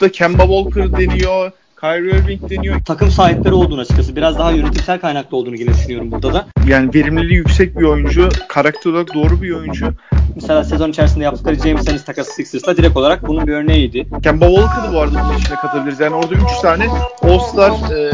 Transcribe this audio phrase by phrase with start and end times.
[0.00, 1.52] da Kemba Walker deniyor.
[1.80, 2.80] Kyrie Irving deniyor.
[2.84, 4.16] Takım sahipleri olduğunu açıkçası.
[4.16, 6.46] Biraz daha yönetimsel kaynaklı olduğunu yine düşünüyorum burada da.
[6.66, 8.28] Yani verimliliği yüksek bir oyuncu.
[8.48, 9.94] Karakter olarak doğru bir oyuncu.
[10.34, 14.06] Mesela sezon içerisinde yaptıkları James Ennis takası Sixers'la direkt olarak bunun bir örneğiydi.
[14.22, 16.00] Kemba Walker'ı bu arada bunun içine katabiliriz.
[16.00, 16.86] Yani orada 3 tane
[17.22, 18.10] All-Star e,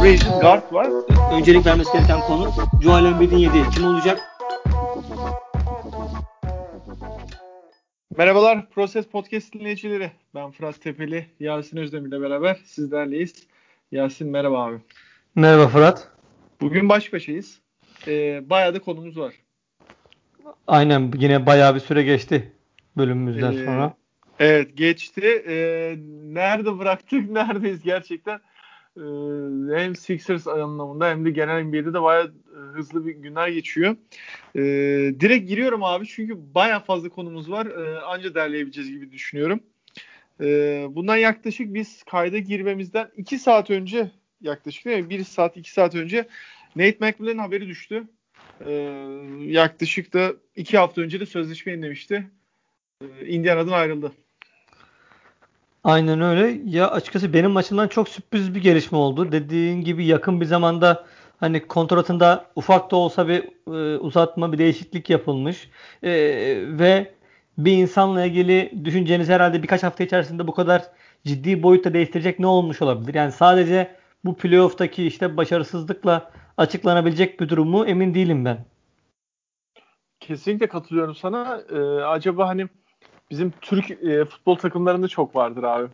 [0.00, 0.88] Free Guard var.
[1.32, 2.50] Öncelik vermesi gereken konu
[2.82, 4.18] Joel Embiid'in yediği kim olacak?
[8.18, 10.10] Merhabalar Proses Podcast dinleyicileri.
[10.34, 13.46] Ben Fırat Tepeli, Yasin Özdemir ile beraber sizlerleyiz.
[13.92, 14.76] Yasin merhaba abi.
[15.34, 16.08] Merhaba Fırat.
[16.60, 17.58] Bugün baş başayız.
[18.08, 19.34] Ee, bayağı da konumuz var.
[20.66, 22.52] Aynen yine bayağı bir süre geçti
[22.96, 23.94] bölümümüzden Ee, sonra.
[24.38, 25.44] Evet geçti.
[25.48, 27.30] Ee, nerede bıraktık?
[27.30, 28.40] Neredeyiz gerçekten?
[28.98, 33.96] Ee, hem Sixers anlamında hem de genel NBA'de de bayağı e, hızlı bir günler geçiyor.
[34.56, 34.60] Ee,
[35.20, 37.66] direkt giriyorum abi çünkü bayağı fazla konumuz var.
[37.66, 39.60] Ee, anca derleyebileceğiz gibi düşünüyorum.
[40.40, 45.10] Ee, bundan yaklaşık biz kayda girmemizden 2 saat önce yaklaşık değil mi?
[45.10, 46.28] 1 saat 2 saat önce
[46.76, 48.04] Nate McMillan'ın haberi düştü.
[48.66, 48.72] Ee,
[49.40, 52.30] yaklaşık da 2 hafta önce de sözleşme yenilemişti.
[53.02, 54.12] Ee, Indiana'dan ayrıldı.
[55.88, 56.60] Aynen öyle.
[56.64, 59.32] Ya açıkçası benim açımdan çok sürpriz bir gelişme oldu.
[59.32, 61.06] Dediğin gibi yakın bir zamanda
[61.40, 63.44] hani kontratında ufak da olsa bir
[63.94, 65.70] e, uzatma, bir değişiklik yapılmış.
[66.02, 66.10] E,
[66.78, 67.14] ve
[67.58, 70.82] bir insanla ilgili düşünceniz herhalde birkaç hafta içerisinde bu kadar
[71.24, 73.14] ciddi boyutta değiştirecek ne olmuş olabilir?
[73.14, 78.64] Yani sadece bu playoff'taki işte başarısızlıkla açıklanabilecek bir durumu emin değilim ben.
[80.20, 81.60] Kesinlikle katılıyorum sana.
[81.70, 82.68] Ee, acaba hani
[83.30, 85.88] bizim Türk e, futbol takımlarında çok vardır abi.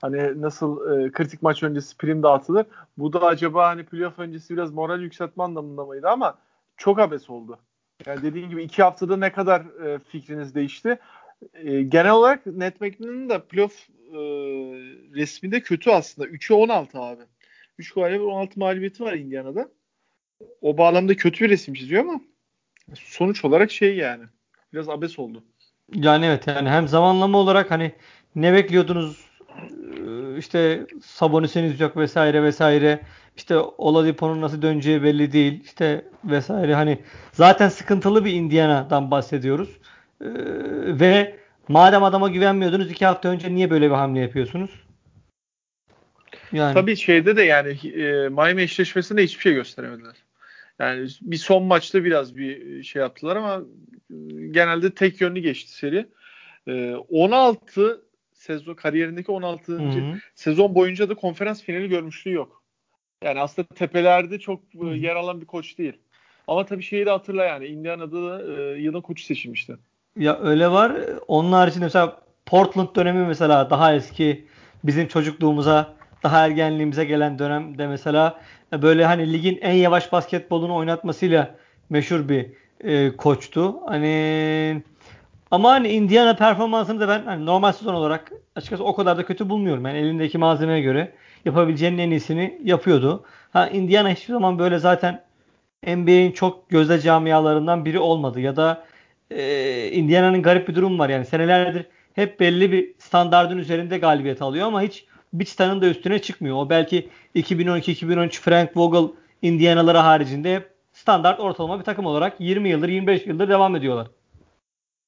[0.00, 2.66] Hani nasıl e, kritik maç öncesi prim dağıtılır.
[2.98, 6.38] Bu da acaba hani playoff öncesi biraz moral yükseltme anlamında mıydı ama
[6.76, 7.58] çok abes oldu.
[8.06, 10.98] Yani dediğin gibi iki haftada ne kadar e, fikriniz değişti.
[11.54, 14.18] E, genel olarak Net McMillan'ın da playoff e,
[15.14, 16.28] resminde kötü aslında.
[16.28, 17.22] 3'e 16 abi.
[17.78, 19.68] 3 galibiyet 16 mağlubiyeti var Indiana'da.
[20.60, 22.20] O bağlamda kötü bir resim çiziyor ama
[22.94, 24.24] sonuç olarak şey yani.
[24.72, 25.44] Biraz abes oldu.
[25.94, 27.92] Yani evet yani hem zamanlama olarak hani
[28.34, 29.30] ne bekliyordunuz
[29.60, 33.00] Ee, işte Sabonis'iniz yok vesaire vesaire
[33.36, 36.98] işte Oladipo'nun nasıl döneceği belli değil işte vesaire hani
[37.32, 39.68] zaten sıkıntılı bir Indiana'dan bahsediyoruz
[40.20, 40.26] ee,
[41.00, 41.36] ve
[41.68, 44.70] madem adama güvenmiyordunuz iki hafta önce niye böyle bir hamle yapıyorsunuz?
[46.52, 46.74] Yani.
[46.74, 47.70] Tabii şeyde de yani
[48.02, 50.14] e, Miami eşleşmesinde hiçbir şey gösteremediler.
[50.80, 53.62] Yani bir son maçta biraz bir şey yaptılar ama
[54.10, 54.16] e,
[54.50, 56.06] genelde tek yönlü geçti seri.
[56.68, 58.02] E, 16
[58.32, 59.72] sezon kariyerindeki 16.
[59.72, 60.18] Hı-hı.
[60.34, 62.62] sezon boyunca da konferans finali görmüşlüğü yok.
[63.24, 64.94] Yani aslında tepelerde çok e, Hı-hı.
[64.94, 65.96] yer alan bir koç değil.
[66.46, 69.76] Ama tabii şeyi de hatırla yani Indiana'da da e, yılın koçu seçilmişti.
[70.16, 70.92] Ya öyle var.
[71.28, 74.46] Onun haricinde mesela Portland dönemi mesela daha eski
[74.84, 78.40] bizim çocukluğumuza daha ergenliğimize gelen dönemde mesela
[78.72, 81.54] e, böyle hani ligin en yavaş basketbolunu oynatmasıyla
[81.90, 82.46] meşhur bir
[82.84, 83.76] e, koçtu.
[83.86, 84.82] Hani
[85.50, 89.48] ama hani Indiana performansını da ben hani normal sezon olarak açıkçası o kadar da kötü
[89.48, 89.86] bulmuyorum.
[89.86, 91.12] Yani elindeki malzemeye göre
[91.44, 93.24] yapabileceğinin en iyisini yapıyordu.
[93.52, 95.22] Ha Indiana hiçbir zaman böyle zaten
[95.86, 98.84] NBA'in çok gözde camialarından biri olmadı ya da
[99.30, 104.66] e, Indiana'nın garip bir durum var yani senelerdir hep belli bir standardın üzerinde galibiyet alıyor
[104.66, 106.56] ama hiç bir çıtanın da üstüne çıkmıyor.
[106.56, 113.26] O belki 2012-2013 Frank Vogel Indiana'ları haricinde standart ortalama bir takım olarak 20 yıldır 25
[113.26, 114.08] yıldır devam ediyorlar.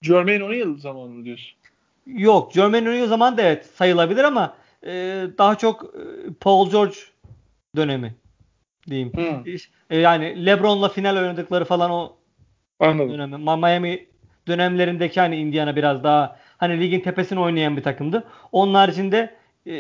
[0.03, 1.59] Jermaine O'Neal zamanı mı diyorsun?
[2.06, 2.53] Yok.
[2.53, 4.55] Jermaine O'Neal zaman da evet sayılabilir ama
[4.87, 4.91] e,
[5.38, 6.03] daha çok e,
[6.41, 6.97] Paul George
[7.77, 8.15] dönemi
[8.88, 9.12] diyeyim.
[9.12, 9.53] Hmm.
[9.91, 12.16] E, yani LeBron'la final oynadıkları falan o
[12.81, 13.12] Anladım.
[13.12, 13.37] dönemi.
[13.37, 14.06] Miami
[14.49, 18.25] dönemlerindeki hani Indiana biraz daha hani ligin tepesini oynayan bir takımdı.
[18.53, 19.34] Onun haricinde
[19.67, 19.75] e,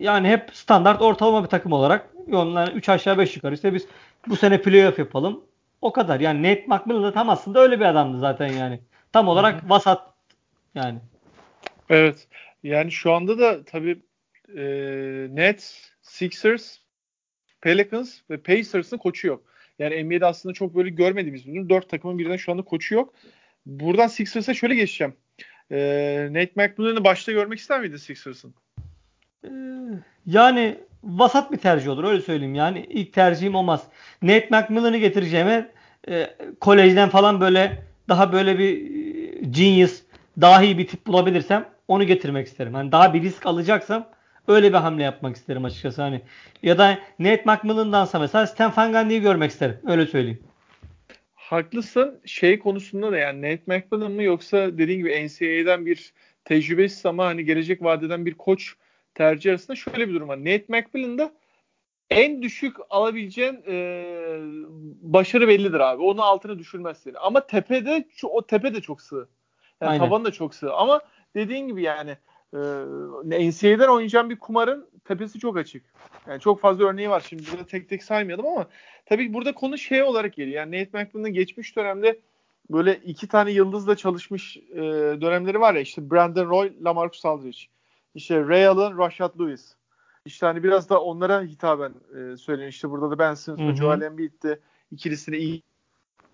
[0.00, 3.86] yani hep standart ortalama bir takım olarak onlar 3 aşağı 5 yukarı işte biz
[4.26, 5.44] bu sene playoff yapalım.
[5.82, 6.20] O kadar.
[6.20, 8.80] Yani Nate McMillan da tam aslında öyle bir adamdı zaten yani.
[9.12, 9.70] Tam olarak Hı-hı.
[9.70, 10.14] vasat
[10.74, 10.98] yani.
[11.88, 12.28] Evet.
[12.62, 14.02] Yani şu anda da tabii
[14.56, 14.62] e,
[15.30, 16.78] Nets, Sixers,
[17.60, 19.42] Pelicans ve Pacers'ın koçu yok.
[19.78, 21.70] Yani NBA'de aslında çok böyle görmediğimiz bir durum.
[21.70, 23.14] Dört takımın birden şu anda koçu yok.
[23.66, 25.14] Buradan Sixers'a şöyle geçeceğim.
[25.70, 28.54] E, Nate McMillan'ı başta görmek ister miydin Sixers'ın?
[29.44, 29.48] Ee,
[30.26, 32.54] yani vasat bir tercih olur öyle söyleyeyim.
[32.54, 33.82] Yani ilk tercihim olmaz.
[34.22, 35.70] Nate McMillan'ı getireceğime
[36.08, 40.02] e, kolejden falan böyle daha böyle bir e, genius,
[40.40, 42.74] dahi bir tip bulabilirsem onu getirmek isterim.
[42.74, 44.08] Hani daha bir risk alacaksam
[44.48, 46.02] öyle bir hamle yapmak isterim açıkçası.
[46.02, 46.20] Hani
[46.62, 49.76] ya da Nate McMillan'dansa mesela Stan Van görmek isterim.
[49.86, 50.40] Öyle söyleyeyim.
[51.34, 52.20] Haklısın.
[52.24, 56.12] Şey konusunda da yani Nate McMillan mı yoksa dediğin gibi NCAA'den bir
[56.44, 58.74] tecrübesiz ama hani gelecek vadeden bir koç
[59.16, 60.38] tercih arasında şöyle bir durum var.
[60.38, 61.32] Nate McMillan'da
[62.10, 64.04] en düşük alabileceğin e,
[65.02, 66.02] başarı bellidir abi.
[66.02, 67.18] Onu altına düşürmez seni.
[67.18, 69.28] Ama tepede o tepe de çok sığ.
[69.80, 70.04] Yani Aynen.
[70.04, 70.72] taban da çok sığ.
[70.72, 71.00] Ama
[71.34, 72.10] dediğin gibi yani
[72.54, 72.58] e,
[73.24, 75.84] NCAA'den oynayacağın bir kumarın tepesi çok açık.
[76.26, 77.24] Yani çok fazla örneği var.
[77.28, 78.66] Şimdi burada tek tek saymayalım ama
[79.06, 80.56] tabii burada konu şey olarak geliyor.
[80.56, 82.20] Yani Nate McMillan'ın geçmiş dönemde
[82.70, 84.80] böyle iki tane yıldızla çalışmış e,
[85.20, 87.58] dönemleri var ya işte Brandon Roy, Lamarcus Aldridge.
[88.16, 89.74] İşte Ray Allen, Rashad Lewis.
[90.24, 92.70] İşte hani biraz da onlara hitaben e, söyleniyor.
[92.70, 94.60] İşte burada da Ben Simmons ve Joel Embiid'de
[94.92, 95.62] ikilisini iyi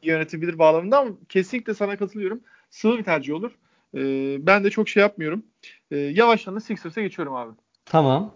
[0.03, 2.41] yönetebilir bağlamında ama kesinlikle sana katılıyorum.
[2.71, 3.51] Sıvı bir tercih olur.
[3.95, 4.01] E,
[4.47, 5.43] ben de çok şey yapmıyorum.
[5.91, 7.53] E, yavaştan da Sixers'a geçiyorum abi.
[7.85, 8.35] Tamam.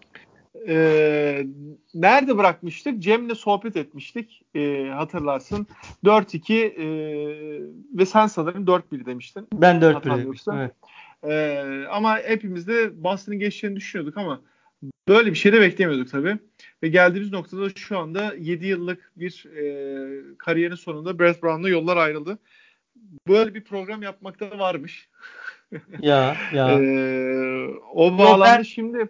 [0.69, 1.47] E,
[1.95, 2.99] nerede bırakmıştık?
[2.99, 4.43] Cem'le sohbet etmiştik.
[4.55, 5.67] E, hatırlarsın.
[6.05, 6.87] 4-2 e,
[7.99, 9.49] ve sen sanırım 4-1 demiştin.
[9.53, 10.55] Ben 4-1 demiştim.
[10.55, 10.73] Evet.
[11.25, 14.41] E, ama hepimiz de Boston'ın geçeceğini düşünüyorduk ama
[15.09, 16.39] böyle bir şey de beklemiyorduk tabii.
[16.83, 22.39] Ve geldiğimiz noktada şu anda 7 yıllık bir e, kariyerin sonunda Brett Brown'la yollar ayrıldı.
[23.29, 25.09] Böyle bir program yapmakta varmış.
[26.01, 26.71] ya ya.
[26.71, 29.09] e, o bağlamda şimdi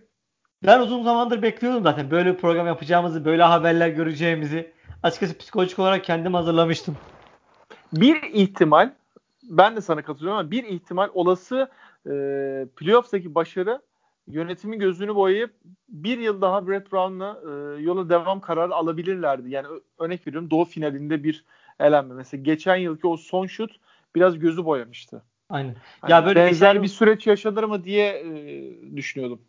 [0.67, 4.73] ben uzun zamandır bekliyordum zaten böyle bir program yapacağımızı, böyle haberler göreceğimizi.
[5.03, 6.97] Açıkçası psikolojik olarak kendim hazırlamıştım.
[7.93, 8.93] Bir ihtimal,
[9.43, 11.69] ben de sana katılıyorum ama bir ihtimal olası
[12.07, 13.83] e, playoff'taki başarı
[14.27, 15.55] yönetimin gözünü boyayıp
[15.89, 19.51] bir yıl daha Brett Brown'la e, yola devam kararı alabilirlerdi.
[19.51, 19.67] Yani
[19.99, 21.45] örnek veriyorum Doğu finalinde bir
[21.81, 22.15] elenme.
[22.15, 23.77] Mesela geçen yılki o son şut
[24.15, 25.23] biraz gözü boyamıştı.
[25.51, 25.77] Aynen.
[26.01, 26.83] Hani ya böyle benzer geçen...
[26.83, 29.41] bir süreç yaşanır mı diye e, düşünüyordum.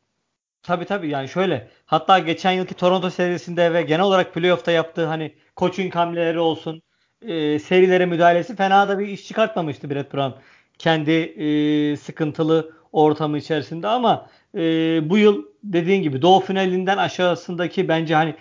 [0.64, 1.70] Tabii tabii yani şöyle.
[1.86, 6.82] Hatta geçen yılki Toronto serisinde ve genel olarak playoff'ta yaptığı hani coaching hamleleri olsun,
[7.22, 10.40] e, serilere müdahalesi fena da bir iş çıkartmamıştı Brett Brown.
[10.80, 14.60] Kendi e, sıkıntılı ortamı içerisinde ama e,
[15.10, 18.36] bu yıl dediğin gibi Doğu finalinden aşağısındaki bence hani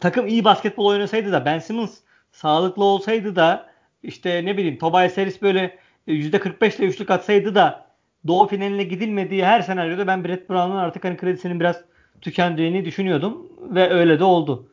[0.00, 1.98] takım iyi basketbol oynasaydı da Ben Simmons
[2.32, 3.70] sağlıklı olsaydı da
[4.02, 5.78] işte ne bileyim Tobias Harris böyle
[6.08, 7.90] %45 ile üçlük atsaydı da
[8.26, 11.84] Doğu finaline gidilmediği her senaryoda ben Brett Brown'un artık hani kredisinin biraz
[12.20, 14.68] tükendiğini düşünüyordum ve öyle de oldu.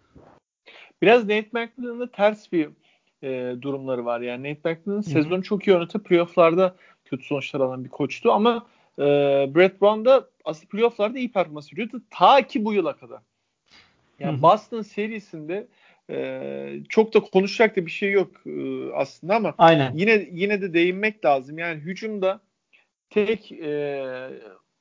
[1.02, 2.70] Biraz Nate McMillan'ın ters bir
[3.24, 4.22] e, durumları var.
[4.22, 6.76] Yani Nate McMillan sezonu çok iyi yönetip playoff'larda
[7.10, 8.66] kötü sonuçlar alan bir koçtu ama
[9.00, 9.04] e,
[9.56, 13.20] Brett Brown da aslında playoff'larda iyi performans veriyordu ta ki bu yıla kadar.
[14.20, 14.42] Yani.
[14.42, 15.68] Boston serisinde
[16.10, 19.94] e, çok da konuşacak da bir şey yok e, aslında ama Aynen.
[19.96, 21.58] yine yine de değinmek lazım.
[21.58, 22.40] Yani hücumda
[23.10, 24.30] tek e,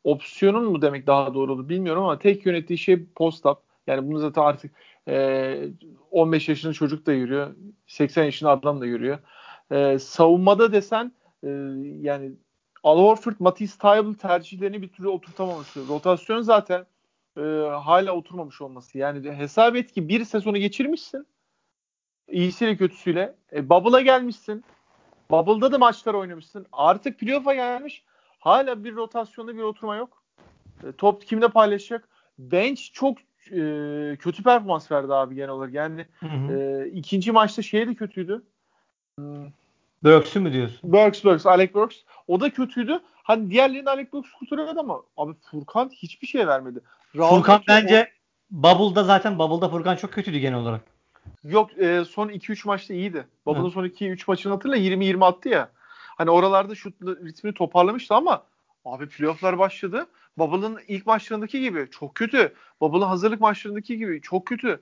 [0.05, 3.57] opsiyonun mu demek daha doğru olur bilmiyorum ama tek yönettiği şey post-up.
[3.87, 4.71] Yani bunu zaten artık
[5.09, 5.69] e,
[6.11, 7.55] 15 yaşında çocuk da yürüyor.
[7.87, 9.19] 80 yaşında adam da yürüyor.
[9.71, 11.13] E, savunmada desen
[11.47, 11.51] e,
[12.01, 12.33] yani
[12.83, 15.89] Al Horford, Matisse Thybulle tercihlerini bir türlü oturtamaması.
[15.89, 16.87] Rotasyon zaten
[17.37, 17.41] e,
[17.83, 18.99] hala oturmamış olması.
[18.99, 21.27] Yani hesap et ki bir sezonu geçirmişsin.
[22.29, 23.35] İyisiyle kötüsüyle.
[23.53, 24.65] E, Bubble'a gelmişsin.
[25.31, 26.67] Bubble'da da maçlar oynamışsın.
[26.73, 28.05] Artık playoff'a gelmiş.
[28.39, 30.23] Hala bir rotasyonda bir oturma yok.
[30.85, 32.09] E, top kimle paylaşacak?
[32.39, 33.19] Bench çok
[33.51, 33.61] e,
[34.19, 35.75] kötü performans verdi abi genel olarak.
[35.75, 36.53] Yani hı hı.
[36.53, 38.43] E, ikinci maçta şey de kötüydü.
[39.19, 39.47] Hmm.
[40.07, 40.93] Burks'ü mü diyorsun?
[40.93, 41.97] Burks, Burks, Alec Burks.
[42.29, 43.01] O da kötüydü.
[43.23, 46.81] Hani diğerlerini Alec Burks kurtarıyordu ama abi Furkan hiçbir şey vermedi.
[47.17, 48.17] Raul Furkan bence o...
[48.51, 50.81] Bubble'da zaten Bubble'da Furkan çok kötüydü genel olarak.
[51.45, 53.27] Yok e, son 2-3 maçta iyiydi.
[53.47, 55.71] Bubble'ın son 2-3 maçını hatırla 20-20 attı ya.
[56.17, 58.43] Hani oralarda şut ritmini toparlamıştı ama
[58.85, 60.07] abi playofflar başladı.
[60.39, 62.55] Bubble'ın ilk maçlarındaki gibi çok kötü.
[62.81, 64.81] Bubble'ın hazırlık maçlarındaki gibi çok kötü.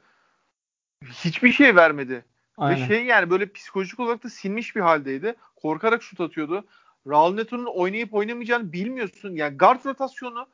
[1.04, 2.24] Hiçbir şey vermedi.
[2.56, 2.82] Aynen.
[2.82, 5.34] Ve şey yani böyle psikolojik olarak da sinmiş bir haldeydi.
[5.56, 6.64] Korkarak şut atıyordu.
[7.06, 9.36] Raul Neto'nun oynayıp oynamayacağını bilmiyorsun.
[9.36, 10.46] Yani guard rotasyonu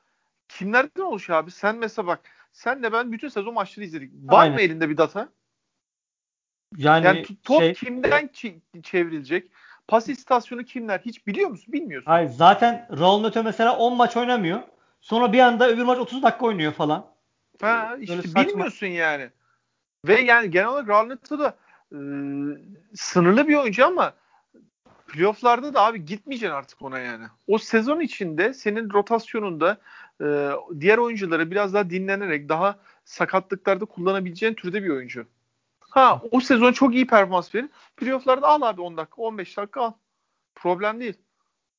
[0.49, 1.51] kimlerden oluşuyor abi?
[1.51, 2.21] Sen mesela bak
[2.53, 4.13] sen de ben bütün sezon maçları izledik.
[4.15, 4.55] Var Aynen.
[4.55, 5.29] mı elinde bir data?
[6.77, 7.75] Yani, yani top şey...
[7.75, 8.31] kimden
[8.83, 9.51] çevrilecek?
[9.89, 11.73] Pas istasyonu kimler hiç biliyor musun?
[11.73, 12.11] Bilmiyorsun.
[12.11, 14.61] Hayır zaten Raul Neto mesela 10 maç oynamıyor.
[15.01, 17.07] Sonra bir anda öbür maç 30 dakika oynuyor falan.
[17.61, 19.31] Ha işte bilmiyorsun yani.
[20.07, 21.57] Ve yani genel olarak Raul Neto da
[21.93, 21.99] e,
[22.95, 24.15] sınırlı bir oyuncu ama
[25.09, 27.25] playofflarda da abi gitmeyeceksin artık ona yani.
[27.47, 29.79] O sezon içinde senin rotasyonunda
[30.21, 35.27] e, diğer oyuncuları biraz daha dinlenerek daha sakatlıklarda kullanabileceğin türde bir oyuncu.
[35.81, 37.69] Ha o sezon çok iyi performans verir.
[37.97, 39.93] Playoff'larda al abi 10 dakika 15 dakika al.
[40.55, 41.15] Problem değil.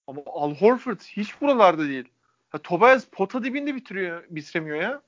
[0.08, 2.10] Ama Al Horford hiç buralarda değil.
[2.50, 5.02] Ha, Tobias pota dibinde bitiriyor, bitiremiyor ya.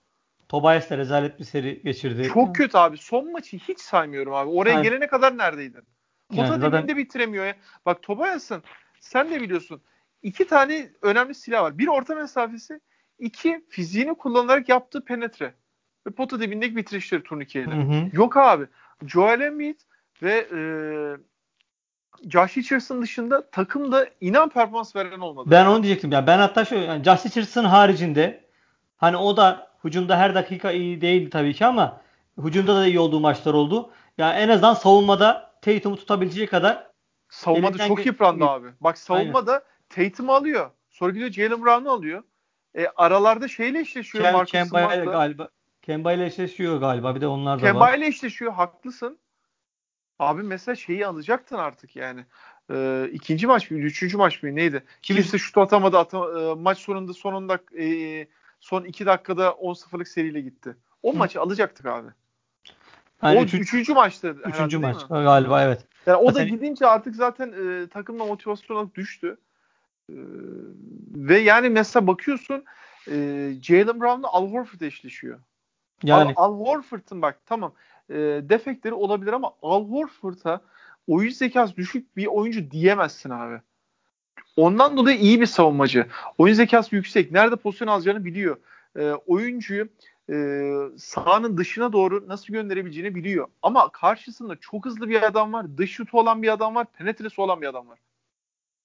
[0.50, 2.30] Tobias da rezalet bir seri geçirdi.
[2.34, 2.98] Çok kötü abi.
[2.98, 4.50] Son maçı hiç saymıyorum abi.
[4.50, 4.84] Oraya Aynen.
[4.84, 5.84] gelene kadar neredeydin?
[6.30, 6.84] Pota yani zaten...
[6.84, 7.56] dibinde bitiremiyor ya.
[7.86, 8.64] Bak Tobias'ın
[9.00, 9.82] sen de biliyorsun
[10.24, 11.78] iki tane önemli silah var.
[11.78, 12.80] Bir orta mesafesi,
[13.20, 15.54] iki fiziğini kullanarak yaptığı penetre
[16.08, 17.72] ve pota dibindeki bitirişleri turnikeyle.
[17.72, 18.10] Hı hı.
[18.14, 18.66] Yok abi.
[19.08, 19.80] Joel Embiid
[20.22, 20.60] ve e,
[22.30, 25.52] Josh Richardson dışında takımda inan performans veren olmadı.
[25.52, 26.12] Ben onu diyecektim.
[26.12, 28.44] Yani ben hatta şu yani Josh Richardson haricinde
[28.98, 32.02] hani o da hücumda her dakika iyi değil tabii ki ama
[32.38, 33.92] hücumda da iyi olduğu maçlar oldu.
[34.18, 36.88] Yani en azından savunmada Tatum'u tutabileceği kadar
[37.30, 38.68] Savunmada çok yıprandı abi.
[38.82, 40.72] Bak savunmada Tatum'u alıyor.
[40.90, 42.24] Sonra gidiyor Jalen Brown'u alıyor.
[42.76, 45.50] E, aralarda şeyle eşleşiyor Kem, Marcus Kemba ile galiba
[45.82, 47.16] Kemba ile eşleşiyor galiba.
[47.16, 47.98] Bir de onlar da Kemba var.
[47.98, 48.54] ile eşleşiyor.
[48.54, 49.20] Haklısın.
[50.20, 52.26] Abi mesela şeyi alacaktın artık yani.
[52.74, 53.86] E, ikinci maç mıydı?
[53.86, 54.56] Üçüncü maç mıydı?
[54.56, 54.84] Neydi?
[55.02, 55.98] Kim- Kimse şut atamadı.
[55.98, 58.28] Ata, e, maç sonunda sonunda e,
[58.64, 60.76] son iki dakikada 10-0'lık seriyle gitti.
[61.04, 61.18] O Hı.
[61.18, 62.08] maçı alacaktık abi.
[63.18, 63.96] Hani o üçü- üçüncü
[64.82, 65.08] değil maç mi?
[65.10, 65.86] galiba evet.
[66.06, 69.38] Yani o da Zaten- gidince artık zaten e, takımla motivasyon düştü.
[70.10, 70.16] E,
[71.16, 72.64] ve yani mesela bakıyorsun
[73.08, 73.14] e,
[73.62, 75.40] Jalen Brown'la Al Horford eşleşiyor.
[76.04, 77.74] Yani Al, Al Horford'un bak tamam
[78.10, 78.16] e,
[78.50, 80.62] defekleri olabilir ama Al Horford'a
[81.08, 83.62] oyun zekası düşük bir oyuncu diyemezsin abi.
[84.58, 86.08] Ondan dolayı iyi bir savunmacı.
[86.38, 87.32] Oyun zekası yüksek.
[87.32, 88.58] Nerede pozisyon alacağını biliyor.
[89.00, 89.88] E, oyuncuyu
[90.30, 90.36] e,
[90.98, 93.48] sahanın dışına doğru nasıl gönderebileceğini biliyor.
[93.62, 95.78] Ama karşısında çok hızlı bir adam var.
[95.78, 96.88] Dış şutu olan bir adam var.
[96.98, 98.00] Penetresi olan bir adam var.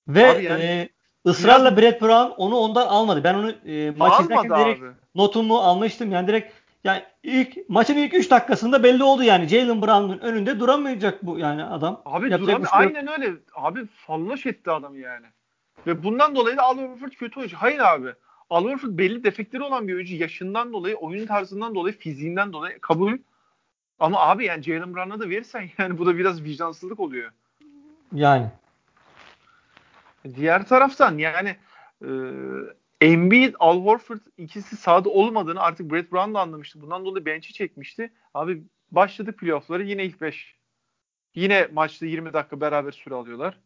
[0.09, 0.89] ve Abi yani- e,
[1.27, 3.25] ısrarla Brett Brown onu ondan almadı.
[3.25, 4.91] Ben onu e, maç izlerken direkt abi.
[5.15, 6.13] notumu almıştım.
[6.13, 11.27] Yani direkt yani ilk maçın ilk 3 dakikasında belli oldu yani Jalen Brown'un önünde duramayacak
[11.27, 12.03] bu yani adam.
[12.05, 12.67] Abi şey yok.
[12.71, 13.33] aynen öyle.
[13.55, 15.27] Abi fallaş etti adamı yani.
[15.87, 17.57] Ve bundan dolayı da Al Horford kötü oyuncu.
[17.57, 18.13] Hayır abi.
[18.51, 20.15] Al Horford belli defekleri olan bir oyuncu.
[20.15, 23.19] Yaşından dolayı, oyun tarzından dolayı, fiziğinden dolayı kabul.
[23.99, 27.31] Ama abi yani Jalen Brown'a da verirsen yani bu da biraz vicdansızlık oluyor.
[28.13, 28.51] Yani
[30.37, 31.57] Diğer taraftan yani
[32.03, 32.09] e,
[33.01, 36.83] Embiid, Al Horford ikisi sahada olmadığını artık Brett Brown da anlamıştı.
[36.83, 38.13] Bundan dolayı bench'i çekmişti.
[38.35, 40.55] Abi başladık playoff'ları yine ilk 5.
[41.35, 43.59] Yine maçta 20 dakika beraber süre alıyorlar.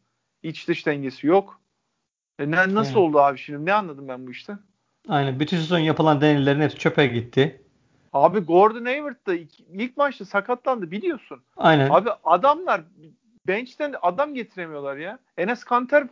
[0.43, 1.61] İç dış dengesi yok.
[2.39, 2.95] E ne, nasıl Evet.
[2.95, 3.65] oldu abi şimdi?
[3.65, 4.59] Ne anladım ben bu işten?
[5.07, 7.61] aynen bütün sezon yapılan deneylerin hepsi çöpe gitti.
[8.13, 11.43] Abi Gordon Hayward da ilk, ilk maçta sakatlandı biliyorsun.
[11.57, 11.89] Aynen.
[11.89, 12.81] Abi adamlar
[13.47, 15.19] bench'ten adam getiremiyorlar ya.
[15.37, 16.07] Enes Kanter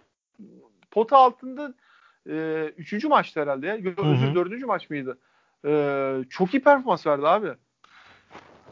[0.92, 1.74] pota altında
[2.30, 3.76] e, üçüncü maçtı herhalde ya.
[3.98, 5.18] Özür dördüncü maç mıydı?
[5.66, 7.54] E, çok iyi performans verdi abi.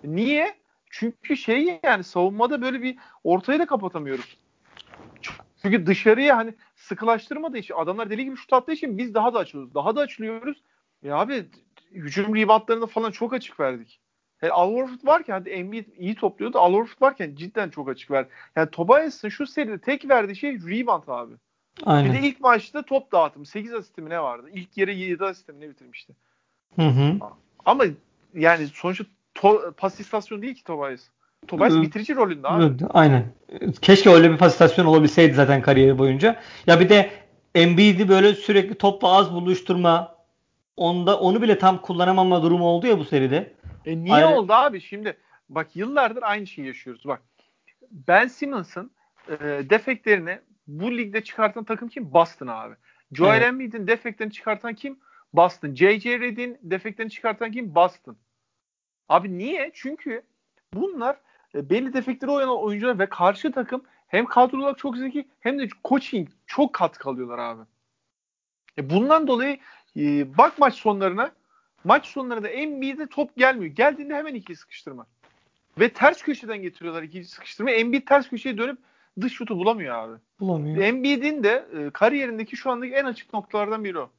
[0.04, 0.56] Niye?
[0.90, 4.38] Çünkü şey yani savunmada böyle bir ortayı da kapatamıyoruz.
[5.62, 6.54] Çünkü dışarıya hani
[6.90, 9.74] sıkılaştırmadığı için adamlar deli gibi şut attığı için biz daha da açılıyoruz.
[9.74, 10.62] Daha da açılıyoruz.
[11.04, 11.46] Ya abi
[11.92, 14.00] hücum reboundlarında falan çok açık verdik.
[14.42, 16.60] Yani Al Horford varken hadi Embiid iyi topluyordu.
[16.60, 18.30] Al Horford varken cidden çok açık verdi.
[18.56, 21.34] Yani Tobias'ın şu seride tek verdiği şey rebound abi.
[21.80, 22.14] Bir Aynen.
[22.14, 23.46] de ilk maçta top dağıtım.
[23.46, 24.50] 8 asistimi ne vardı?
[24.54, 26.14] İlk yarı 7 asistimi ne bitirmişti.
[26.76, 27.20] Hı hı.
[27.66, 27.86] Ama
[28.34, 29.06] yani sonuçta
[29.36, 31.10] to- pas istasyonu değil ki Tobias.
[31.48, 31.82] Tobias Hı.
[31.82, 32.86] bitirici rolünde abi.
[32.90, 33.26] Aynen.
[33.82, 36.40] Keşke öyle bir pasitasyon olabilseydi zaten kariyeri boyunca.
[36.68, 37.10] Ya bir de
[37.56, 40.16] Embiid'i böyle sürekli topla az buluşturma
[40.78, 43.54] onda onu bile tam kullanamama durumu oldu ya bu seride.
[43.86, 44.32] E niye Aynen.
[44.38, 45.18] oldu abi şimdi?
[45.50, 47.06] Bak yıllardır aynı şeyi yaşıyoruz.
[47.06, 47.22] Bak
[47.92, 48.92] Ben Simmons'ın
[49.30, 49.36] e,
[49.70, 52.14] defeklerini bu ligde çıkartan takım kim?
[52.14, 52.76] Boston abi.
[53.12, 53.48] Joel Evet.
[53.48, 55.00] Embiid'in defeklerini çıkartan kim?
[55.34, 55.76] Boston.
[55.76, 56.20] J.J.
[56.20, 57.76] Redick'in defeklerini çıkartan kim?
[57.76, 58.18] Boston.
[59.10, 59.72] Abi niye?
[59.74, 60.22] Çünkü
[60.74, 61.18] bunlar
[61.56, 65.68] e, belli defekleri oynayan oyuncular ve karşı takım hem kadro olarak çok zeki hem de
[65.86, 67.62] coaching çok katkı alıyorlar abi.
[68.78, 69.58] E bundan dolayı
[69.98, 71.32] e, bak maç sonlarına
[71.84, 73.76] maç sonlarında Embiid'e top gelmiyor.
[73.76, 75.06] Geldiğinde hemen ikili sıkıştırma.
[75.80, 77.72] Ve ters köşeden getiriyorlar ikili sıkıştırma.
[77.72, 78.78] Embiid ters köşeye dönüp
[79.22, 80.18] dış şutu bulamıyor abi.
[80.40, 80.84] Bulamıyor.
[80.84, 84.10] Embiid'in de e, kariyerindeki şu andaki en açık noktalardan biri o.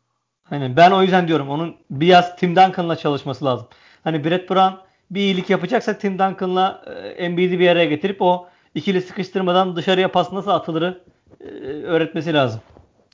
[0.51, 0.77] Aynen.
[0.77, 3.69] Ben o yüzden diyorum onun biraz Tim Duncan'la çalışması lazım.
[4.05, 9.00] Hani Brett Brown bir iyilik yapacaksa Tim Duncan'la e, Embiid'i bir araya getirip o ikili
[9.00, 11.05] sıkıştırmadan dışarıya pas nasıl atılırı
[11.40, 12.61] e, öğretmesi lazım.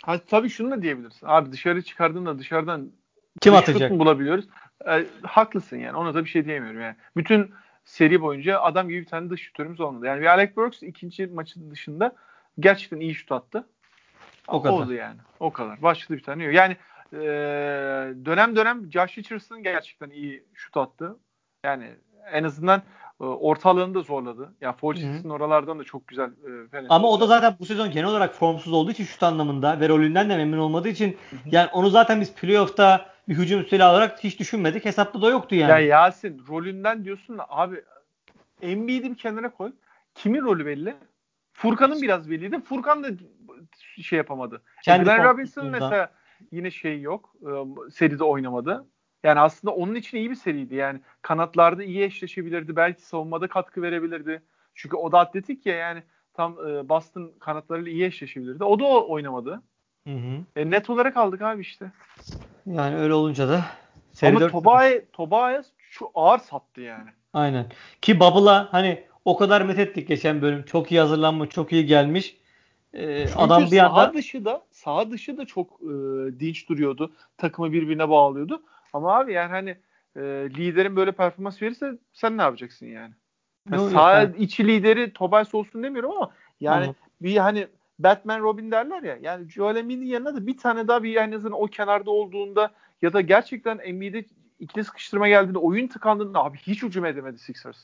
[0.03, 1.27] Ha, tabii şunu da diyebilirsin.
[1.27, 2.91] Abi dışarı çıkardığında dışarıdan
[3.41, 3.91] Kim atacak?
[3.91, 4.45] bulabiliyoruz?
[4.89, 5.97] E, haklısın yani.
[5.97, 6.97] Ona da bir şey diyemiyorum yani.
[7.17, 7.51] Bütün
[7.85, 10.07] seri boyunca adam gibi bir tane dış şutörümüz olmadı.
[10.07, 12.15] Yani bir Alec Burks ikinci maçın dışında
[12.61, 13.67] gerçekten iyi şut attı.
[14.49, 14.75] O kadar.
[14.75, 15.17] Oldu yani.
[15.41, 15.83] O kadar.
[15.83, 16.55] Başka bir tane yok.
[16.55, 16.77] Yani
[17.13, 17.19] e,
[18.25, 21.17] dönem dönem Josh Richardson gerçekten iyi şut attı.
[21.67, 21.95] Yani
[22.33, 22.83] en azından
[23.21, 24.43] e, orta alanı da zorladı.
[24.43, 26.31] Ya yani foul çizgisinin oralardan da çok güzel
[26.73, 29.89] e, Ama o da zaten bu sezon genel olarak formsuz olduğu için şut anlamında ve
[29.89, 34.41] rolünden de memnun olmadığı için yani onu zaten biz playoff'ta bir hücum silahı olarak hiç
[34.41, 34.85] düşünmedik.
[34.85, 35.71] Hesapta da yoktu yani.
[35.71, 37.85] Ya Yasin rolünden diyorsun da abi
[38.63, 39.73] Embiid'i bir kenara koy.
[40.15, 40.97] Kimin rolü belli?
[41.53, 42.61] Furkan'ın biraz belliydi.
[42.61, 43.09] Furkan da
[44.03, 44.63] şey yapamadı.
[44.85, 45.33] Kendi Glenn formsuzluğundan.
[45.33, 46.11] Robinson mesela
[46.53, 47.35] yine şey yok.
[47.43, 47.51] E,
[47.91, 48.87] seride oynamadı.
[49.27, 50.75] Yani aslında onun için iyi bir seriydi.
[50.75, 52.77] Yani kanatlarda iyi eşleşebilirdi.
[52.77, 54.43] Belki savunmada katkı verebilirdi.
[54.75, 56.03] Çünkü o da atletik ya yani
[56.35, 58.65] tam e, Boston kanatlarıyla iyi eşleşebilirdi.
[58.65, 59.63] O da o oynamadı.
[60.07, 60.45] Hı hı.
[60.57, 61.93] E, net olarak aldık abi işte.
[62.67, 63.65] Yani öyle olunca da
[64.23, 67.11] Ama Tobias, Tobias şu ağır sattı yani.
[67.33, 67.67] Aynen.
[68.03, 70.63] Ki Bubble'a hani o kadar methettik geçen bölüm.
[70.63, 72.37] Çok iyi hazırlanmış, çok iyi gelmiş.
[72.95, 75.87] Ee, adam bir anda saha dışı da saha dışı da çok e,
[76.41, 77.13] dinç duruyordu.
[77.37, 78.63] Takımı birbirine bağlıyordu.
[78.97, 79.71] Ama abi yani hani
[80.17, 83.15] e, liderin böyle performans verirse sen ne yapacaksın yani?
[83.73, 84.37] yani sağ yani.
[84.37, 86.95] içi lideri Tobias olsun demiyorum ama yani Hı.
[87.21, 87.67] bir hani
[87.99, 89.19] Batman Robin derler ya.
[89.23, 92.71] Yani Joel Embiid'in yanına da bir tane daha bir en azından o kenarda olduğunda
[93.03, 94.25] ya da gerçekten Embiid'e
[94.61, 97.77] ikili sıkıştırma geldiğinde oyun tıkandığında abi hiç ucum edemedi Sixers.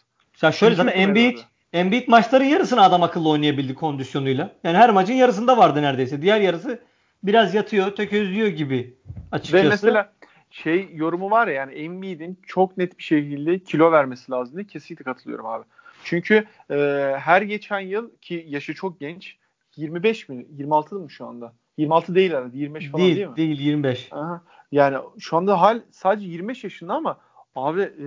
[0.43, 1.39] Ya şöyle zaten Embiid
[1.73, 4.53] Embiid maçların yarısını adam akıllı oynayabildi kondisyonuyla.
[4.65, 6.23] Yani her maçın yarısında vardı neredeyse.
[6.23, 6.83] Diğer yarısı
[7.23, 8.97] biraz yatıyor, tökezliyor gibi
[9.33, 9.65] açıkçası.
[9.65, 10.13] Ve mesela
[10.53, 15.05] şey yorumu var ya yani Embiid'in çok net bir şekilde kilo vermesi lazım diye kesinlikle
[15.05, 15.65] katılıyorum abi.
[16.05, 16.77] Çünkü e,
[17.19, 19.37] her geçen yıl ki yaşı çok genç
[19.77, 21.53] 25 mi 26 mı şu anda?
[21.77, 23.37] 26 değil herhalde 25 falan değil, değil mi?
[23.37, 24.09] Değil 25.
[24.13, 24.43] Aha.
[24.73, 27.19] Yani şu anda hal sadece 25 yaşında ama
[27.55, 28.07] abi e,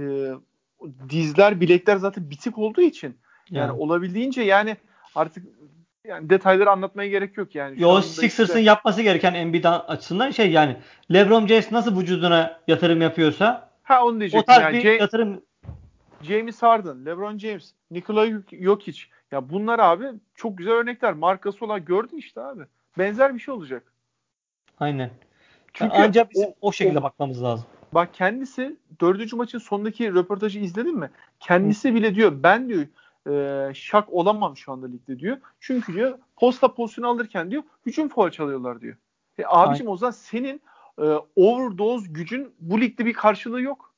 [1.09, 3.17] dizler bilekler zaten bitik olduğu için
[3.49, 4.77] yani, yani olabildiğince yani
[5.15, 5.45] artık
[6.07, 7.81] yani detayları anlatmaya gerek yok yani.
[7.81, 8.59] Yo Sixers'ın işte...
[8.59, 10.77] yapması gereken Embiid açısından şey yani
[11.13, 14.53] LeBron James nasıl vücuduna yatırım yapıyorsa ha onu diyecektim.
[14.53, 15.41] O tarz yani, bir yatırım
[16.21, 21.13] James Harden, LeBron James, Nikola Jokic ya bunlar abi çok güzel örnekler.
[21.13, 22.63] Markası olan gördün işte abi.
[22.97, 23.83] Benzer bir şey olacak.
[24.79, 25.09] Aynen.
[25.73, 27.65] Çünkü yani ancak bizim o, o şekilde o, bakmamız lazım.
[27.93, 31.09] Bak kendisi dördüncü maçın sonundaki röportajı izledin mi?
[31.39, 31.95] Kendisi Hı.
[31.95, 32.85] bile diyor ben diyor
[33.29, 35.37] e, şak olamam şu anda ligde diyor.
[35.59, 38.95] Çünkü diyor posta pozisyonu alırken diyor hücum foul çalıyorlar diyor.
[39.37, 39.93] E abicim Aynen.
[39.93, 40.61] o zaman senin
[40.99, 41.05] e,
[41.35, 43.93] overdose gücün bu ligde bir karşılığı yok.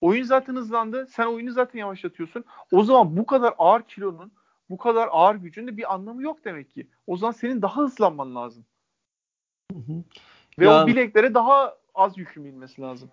[0.00, 1.06] Oyun zaten hızlandı.
[1.06, 2.44] Sen oyunu zaten yavaşlatıyorsun.
[2.72, 4.32] O zaman bu kadar ağır kilonun,
[4.70, 6.86] bu kadar ağır gücün de bir anlamı yok demek ki.
[7.06, 8.64] O zaman senin daha hızlanman lazım.
[9.72, 10.04] Hı hı.
[10.58, 13.10] Ve ya, o bileklere daha az yükün binmesi lazım.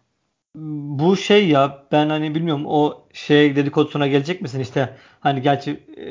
[1.00, 6.08] Bu şey ya ben hani bilmiyorum o şey dedikodusuna gelecek misin işte hani gerçi e,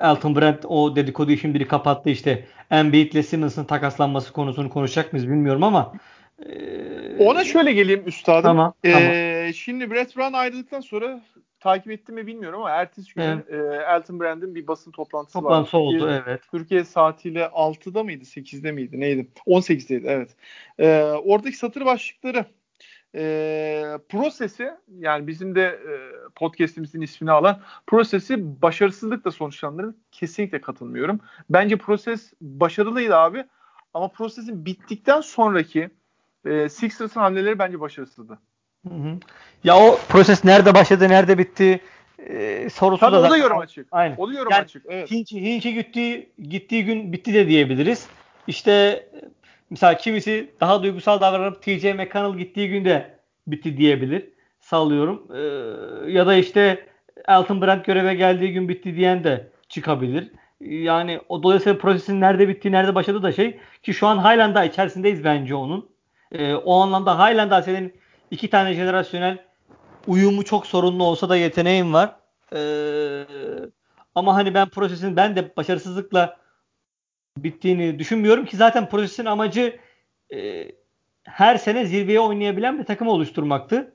[0.00, 5.62] Elton Brand o dedikoduyu şimdilik kapattı işte Embiid ile Simmons'ın takaslanması konusunu konuşacak mıyız bilmiyorum
[5.62, 5.92] ama
[6.46, 8.42] e, ona şöyle geleyim üstadım.
[8.42, 9.54] Tamam, ee, tamam.
[9.54, 11.20] Şimdi Brett Brown ayrıldıktan sonra
[11.60, 13.50] takip ettim mi bilmiyorum ama ertesi gün evet.
[13.50, 13.56] e,
[13.96, 15.86] Elton Brand'in bir basın toplantısı, toplantısı vardı.
[15.86, 16.40] oldu Türkiye, evet.
[16.50, 19.28] Türkiye saatiyle 6'da mıydı 8'de miydi neydi?
[19.46, 20.30] 18'deydi evet.
[20.78, 22.44] E, oradaki satır başlıkları
[23.14, 25.92] e, prosesi yani bizim de e,
[26.34, 29.94] podcast'imizin ismini alan prosesi başarısızlıkla sonuçlandırır.
[30.12, 31.20] Kesinlikle katılmıyorum.
[31.50, 33.44] Bence proses başarılıydı abi
[33.94, 35.90] ama prosesin bittikten sonraki
[36.44, 38.38] e, Sixers'ın hamleleri bence başarısızdı.
[38.88, 39.18] Hı hı.
[39.64, 41.80] Ya o proses nerede başladı, nerede bitti
[42.18, 43.88] e, sorusu Tabii da o da yorum açık.
[43.90, 44.16] Aynen.
[44.16, 44.82] O da yorum yani, açık.
[44.88, 45.10] Evet.
[45.10, 48.06] Hinki, Hinki gittiği, gittiği gün bitti de diyebiliriz.
[48.46, 49.06] İşte
[49.74, 54.28] mesela kimisi daha duygusal davranıp TJ McConnell gittiği günde bitti diyebilir.
[54.60, 55.28] Sallıyorum.
[55.34, 56.86] Ee, ya da işte
[57.28, 60.32] Elton Brand göreve geldiği gün bitti diyen de çıkabilir.
[60.60, 64.64] Yani o dolayısıyla prosesin nerede bittiği, nerede başladığı da şey ki şu an halen daha
[64.64, 65.90] içerisindeyiz bence onun.
[66.32, 67.94] Ee, o anlamda halen daha senin
[68.30, 69.38] iki tane jenerasyonel
[70.06, 72.16] uyumu çok sorunlu olsa da yeteneğin var.
[72.54, 73.24] Ee,
[74.14, 76.43] ama hani ben prosesin ben de başarısızlıkla
[77.36, 79.80] bittiğini düşünmüyorum ki zaten prosesin amacı
[80.34, 80.68] e,
[81.24, 83.94] her sene zirveye oynayabilen bir takım oluşturmaktı.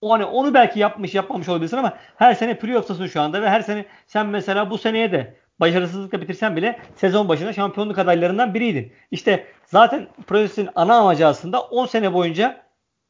[0.00, 3.60] O hani onu belki yapmış yapmamış olabilirsin ama her sene playoff'tasın şu anda ve her
[3.60, 8.92] sene sen mesela bu seneye de başarısızlıkla bitirsen bile sezon başında şampiyonluk adaylarından biriydin.
[9.10, 12.62] İşte zaten prosesin ana amacı aslında 10 sene boyunca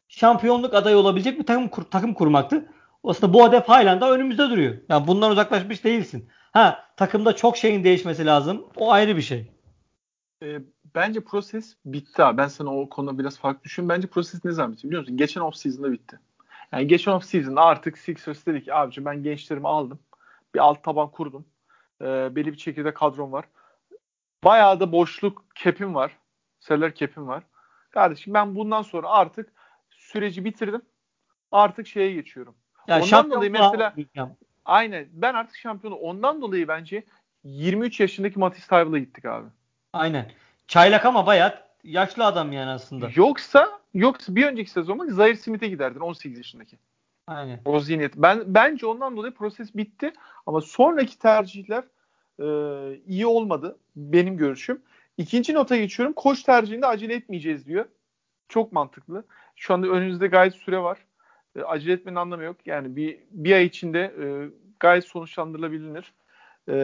[0.09, 2.69] şampiyonluk adayı olabilecek bir takım kur, takım kurmaktı.
[3.05, 4.77] Aslında bu hedef halen de önümüzde duruyor.
[4.89, 6.29] Yani bundan uzaklaşmış değilsin.
[6.53, 8.67] Ha takımda çok şeyin değişmesi lazım.
[8.77, 9.53] O ayrı bir şey.
[10.43, 10.59] E,
[10.95, 12.39] bence proses bitti abi.
[12.39, 13.97] Ben sana o konuda biraz farklı düşünüyorum.
[13.97, 15.17] Bence proses ne zaman bitti biliyor musun?
[15.17, 16.19] Geçen off season'da bitti.
[16.73, 19.99] Yani geçen off season'da artık Sixers dedi ki abicim ben gençlerimi aldım.
[20.55, 21.45] Bir alt taban kurdum.
[22.01, 23.45] E, belli bir şekilde kadrom var.
[24.45, 26.19] Bayağı da boşluk kepim var.
[26.61, 27.43] Seller kepim var.
[27.91, 29.53] Kardeşim ben bundan sonra artık
[29.91, 30.83] süreci bitirdim.
[31.53, 32.55] Artık şeye geçiyorum.
[32.89, 33.95] Ya Ondan dolayı mesela
[34.65, 37.05] aynen ben artık şampiyonu ondan dolayı bence
[37.45, 39.47] 23 yaşındaki Matisse Thybull'a gittik abi.
[39.93, 40.31] Aynen.
[40.67, 43.11] Çaylak ama bayağı yaşlı adam yani aslında.
[43.15, 46.79] Yoksa yoksa bir önceki sezonda Zaire Smith'e giderdin 18 yaşındaki.
[47.27, 47.61] Aynen.
[47.65, 48.17] O zihniyet.
[48.17, 50.13] Ben bence ondan dolayı proses bitti
[50.47, 51.85] ama sonraki tercihler
[52.41, 52.47] e,
[53.07, 54.83] iyi olmadı benim görüşüm.
[55.17, 56.13] İkinci nota geçiyorum.
[56.13, 57.85] Koç tercihinde acele etmeyeceğiz diyor.
[58.49, 59.25] Çok mantıklı.
[59.57, 60.99] Şu anda önünüzde gayet süre var.
[61.57, 62.57] E, acele etmenin anlamı yok.
[62.67, 64.25] Yani bir, bir ay içinde e,
[64.81, 66.13] gayet sonuçlandırılabilir.
[66.69, 66.75] E,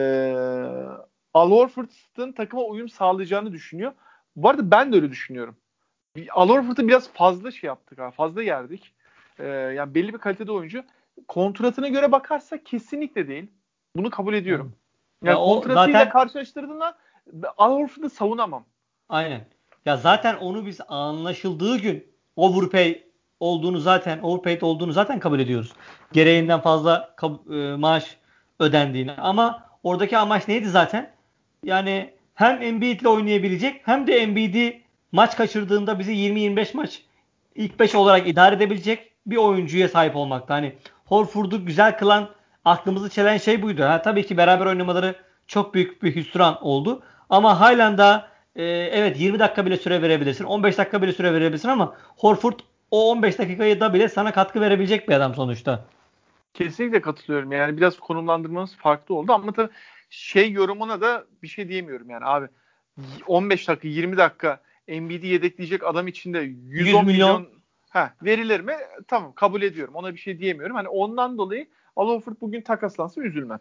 [1.33, 3.91] Al Horford'un takıma uyum sağlayacağını düşünüyor.
[4.35, 5.55] Bu arada ben de öyle düşünüyorum.
[6.31, 7.99] Al Horford'u biraz fazla şey yaptık.
[7.99, 8.93] Ha, fazla yerdik.
[9.39, 10.83] E, yani belli bir kalitede oyuncu.
[11.27, 13.47] Kontratına göre bakarsak kesinlikle değil.
[13.95, 14.75] Bunu kabul ediyorum.
[15.23, 16.09] Yani ya kontratıyla zaten...
[16.09, 16.97] karşılaştırdığında
[17.57, 18.65] Al Horford'u savunamam.
[19.09, 19.45] Aynen.
[19.85, 23.03] Ya zaten onu biz anlaşıldığı gün overpay
[23.39, 25.73] olduğunu zaten overpaid olduğunu zaten kabul ediyoruz.
[26.13, 28.17] Gereğinden fazla e, maaş
[28.59, 29.11] ödendiğini.
[29.11, 31.11] Ama oradaki amaç neydi zaten?
[31.63, 37.01] Yani hem Embiid ile oynayabilecek hem de Embiid'i maç kaçırdığında bizi 20-25 maç
[37.55, 40.53] ilk 5 olarak idare edebilecek bir oyuncuya sahip olmakta.
[40.53, 40.75] Hani
[41.05, 42.29] Horford'u güzel kılan
[42.65, 43.83] aklımızı çelen şey buydu.
[43.83, 45.15] Ha, tabii ki beraber oynamaları
[45.47, 47.03] çok büyük bir hüsran oldu.
[47.29, 50.43] Ama halen daha e, evet 20 dakika bile süre verebilirsin.
[50.43, 52.59] 15 dakika bile süre verebilirsin ama Horford
[52.91, 55.85] o 15 dakikayı da bile sana katkı verebilecek bir adam sonuçta.
[56.53, 57.51] Kesinlikle katılıyorum.
[57.51, 59.71] Yani biraz konumlandırmamız farklı oldu ama tabii
[60.09, 62.47] şey yorumuna da bir şey diyemiyorum yani abi.
[63.27, 67.49] 15 dakika 20 dakika Embiid'i yedekleyecek adam içinde 110 100 milyon, milyon
[67.89, 68.73] ha, verilir mi?
[69.07, 69.95] Tamam kabul ediyorum.
[69.95, 70.75] Ona bir şey diyemiyorum.
[70.75, 73.59] Hani ondan dolayı Al Horford bugün takaslansa üzülmem.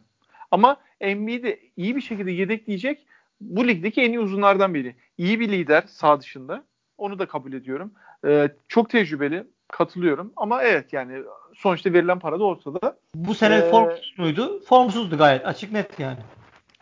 [0.51, 3.07] Ama Embiid'i iyi bir şekilde yedekleyecek
[3.41, 4.97] bu ligdeki en iyi uzunlardan biri.
[5.19, 6.65] İyi bir lider sağ dışında.
[6.99, 7.93] Onu da kabul ediyorum.
[8.25, 9.47] Ee, çok tecrübeli.
[9.69, 10.33] Katılıyorum.
[10.37, 11.23] Ama evet yani
[11.57, 12.99] sonuçta verilen para da ortada.
[13.15, 14.61] Bu sene ee, formsuz muydu?
[14.65, 15.47] Formsuzdu gayet.
[15.47, 16.19] Açık net yani.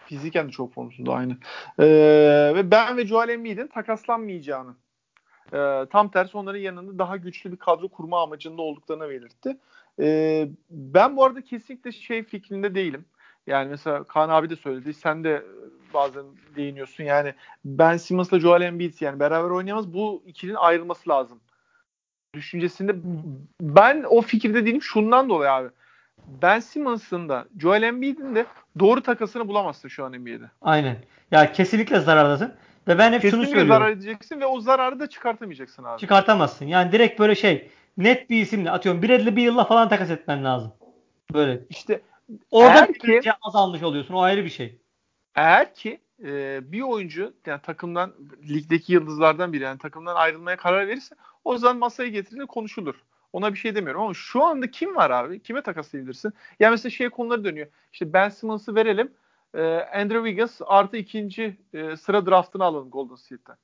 [0.06, 1.36] Fiziken de çok formsuzdu aynı.
[1.78, 4.74] Ee, ve ben ve Joel Embiid'in takaslanmayacağını
[5.52, 9.56] e, tam tersi onların yanında daha güçlü bir kadro kurma amacında olduklarını belirtti.
[10.00, 13.04] E, ben bu arada kesinlikle şey fikrinde değilim.
[13.46, 14.94] Yani mesela Kaan abi de söyledi.
[14.94, 15.42] Sen de
[15.94, 16.24] bazen
[16.56, 17.04] değiniyorsun.
[17.04, 19.92] Yani Ben Simmons'la Joel Embiid yani beraber oynayamaz.
[19.92, 21.40] Bu ikilinin ayrılması lazım.
[22.34, 22.96] Düşüncesinde
[23.60, 25.68] ben o fikirde değilim şundan dolayı abi.
[26.42, 28.46] Ben Simmons'ın da Joel Embiid'in de
[28.78, 30.50] doğru takasını bulamazsın şu an NBA'de.
[30.62, 30.96] Aynen.
[31.30, 32.54] Ya kesinlikle zarardasın.
[32.88, 33.68] Ve ben hep kesinlikle şunu söylüyorum.
[33.68, 36.00] zarar edeceksin ve o zararı da çıkartamayacaksın abi.
[36.00, 36.66] Çıkartamazsın.
[36.66, 40.72] Yani direkt böyle şey net bir isimle atıyorum bir yılla falan takas etmen lazım.
[41.34, 41.60] Böyle.
[41.70, 42.00] İşte
[42.50, 44.14] orada bir ki, azalmış oluyorsun.
[44.14, 44.78] O ayrı bir şey.
[45.34, 48.14] Eğer ki e, bir oyuncu yani takımdan
[48.48, 52.94] ligdeki yıldızlardan biri yani takımdan ayrılmaya karar verirse o zaman masaya getirince konuşulur.
[53.32, 55.42] Ona bir şey demiyorum ama şu anda kim var abi?
[55.42, 56.32] Kime takaslayabilirsin?
[56.60, 57.66] Yani mesela şey konuları dönüyor.
[57.92, 59.12] İşte Ben Simmons'ı verelim.
[59.54, 59.62] E,
[59.94, 63.56] Andrew Wiggins artı ikinci e, sıra draftını alalım Golden State'ten.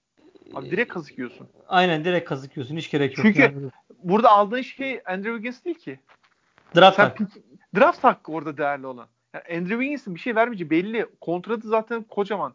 [0.54, 1.48] Abi direkt kazık yiyorsun.
[1.68, 2.76] Aynen direkt kazık yiyorsun.
[2.76, 3.26] Hiç gerek yok.
[3.26, 3.70] Çünkü yani.
[4.02, 6.00] burada aldığın şey Andrew Wiggins değil ki.
[6.76, 7.26] Draft hakkı.
[7.76, 9.06] Draft hakkı orada değerli olan.
[9.34, 11.06] Yani Andrew Wiggins'in bir şey vermeyeceği belli.
[11.20, 12.54] Kontratı zaten kocaman.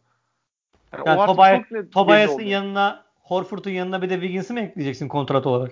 [1.06, 5.72] Yani, yani Tobay, Tobias'ın yanına Horford'un yanına bir de Wiggins'i mi ekleyeceksin kontrat olarak?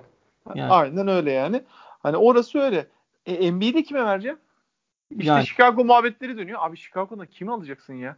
[0.55, 0.71] Yani.
[0.71, 1.63] Aynen öyle yani.
[2.03, 2.87] Hani orası öyle.
[3.25, 4.37] E, NBA'de kime vereceğim?
[5.11, 5.45] İşte yani.
[5.45, 6.59] Chicago muhabbetleri dönüyor.
[6.61, 8.17] Abi Chicago'da kimi alacaksın ya?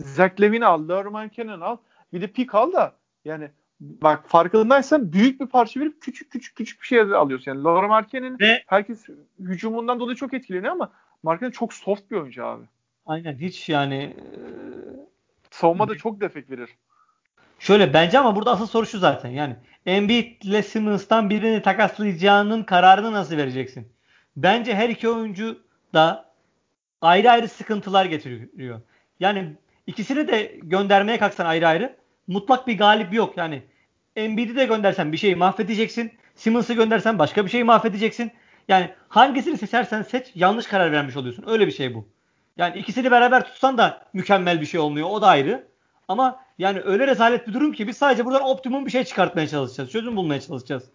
[0.00, 1.76] Zach Levine al, Lerman Cannon al.
[2.12, 2.92] Bir de pick al da
[3.24, 7.50] yani bak farkındaysan büyük bir parça verip küçük küçük küçük bir şey alıyorsun.
[7.50, 9.04] Yani Laura Markkanen herkes
[9.40, 12.64] hücumundan dolayı çok etkileniyor ama Markkanen çok soft bir oyuncu abi.
[13.06, 14.16] Aynen hiç yani
[15.50, 16.70] savunmada çok defek verir.
[17.58, 19.28] Şöyle bence ama burada asıl soru şu zaten.
[19.28, 23.88] Yani Embiid ile Simmons'tan birini takaslayacağının kararını nasıl vereceksin?
[24.36, 25.62] Bence her iki oyuncu
[25.94, 26.32] da
[27.00, 28.80] ayrı ayrı sıkıntılar getiriyor.
[29.20, 31.96] Yani ikisini de göndermeye kalksan ayrı ayrı
[32.28, 33.36] mutlak bir galip yok.
[33.36, 33.62] Yani
[34.16, 36.12] Embiid'i de göndersen bir şeyi mahvedeceksin.
[36.34, 38.32] Simmons'ı göndersen başka bir şeyi mahvedeceksin.
[38.68, 41.44] Yani hangisini seçersen seç yanlış karar vermiş oluyorsun.
[41.46, 42.08] Öyle bir şey bu.
[42.56, 45.08] Yani ikisini beraber tutsan da mükemmel bir şey olmuyor.
[45.10, 45.68] O da ayrı.
[46.08, 49.90] Ama yani öyle rezalet bir durum ki biz sadece buradan optimum bir şey çıkartmaya çalışacağız.
[49.90, 50.90] Çözüm bulmaya çalışacağız.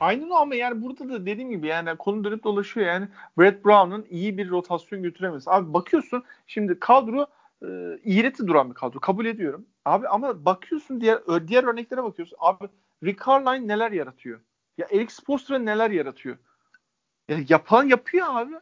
[0.00, 4.38] Aynen ama yani burada da dediğim gibi yani konu dönüp dolaşıyor yani Brett Brown'un iyi
[4.38, 5.48] bir rotasyon götüremez.
[5.48, 7.26] Abi bakıyorsun şimdi kadro
[7.62, 7.66] e,
[8.04, 9.00] iğreti duran bir kadro.
[9.00, 9.66] Kabul ediyorum.
[9.84, 12.38] Abi ama bakıyorsun diğer diğer örneklere bakıyorsun.
[12.40, 12.68] Abi
[13.04, 14.40] Rick Carline neler yaratıyor?
[14.78, 16.36] Ya Eric Spoelstra neler yaratıyor?
[17.28, 18.54] Ya yapan yapıyor abi.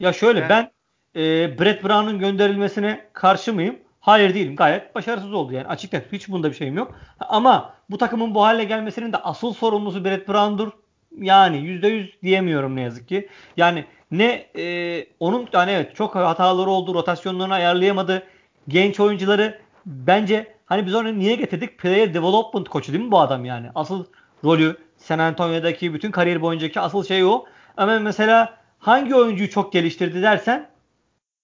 [0.00, 0.70] Ya şöyle yani, ben
[1.16, 3.78] e, Brett Brown'un gönderilmesine karşı mıyım?
[4.00, 4.56] Hayır değilim.
[4.56, 5.66] Gayet başarısız oldu yani.
[5.66, 6.12] Açık net.
[6.12, 6.94] Hiç bunda bir şeyim yok.
[7.20, 10.70] Ama bu takımın bu hale gelmesinin de asıl sorumlusu Brett Brown'dur.
[11.18, 13.28] Yani %100 diyemiyorum ne yazık ki.
[13.56, 16.94] Yani ne e, onun yani evet çok hataları oldu.
[16.94, 18.22] Rotasyonlarını ayarlayamadı.
[18.68, 21.78] Genç oyuncuları bence hani biz onu niye getirdik?
[21.78, 23.70] Player Development koçu değil mi bu adam yani?
[23.74, 24.04] Asıl
[24.44, 27.44] rolü San Antonio'daki bütün kariyer boyuncaki asıl şey o.
[27.76, 30.68] Ama mesela hangi oyuncuyu çok geliştirdi dersen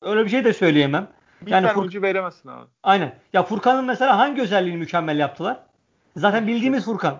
[0.02, 1.08] öyle bir şey de söyleyemem.
[1.42, 2.66] Bir Yani tane oyuncu veremezsin abi.
[2.82, 3.14] Aynen.
[3.32, 5.56] Ya Furkan'ın mesela hangi özelliğini mükemmel yaptılar?
[6.16, 7.18] Zaten bildiğimiz Furkan.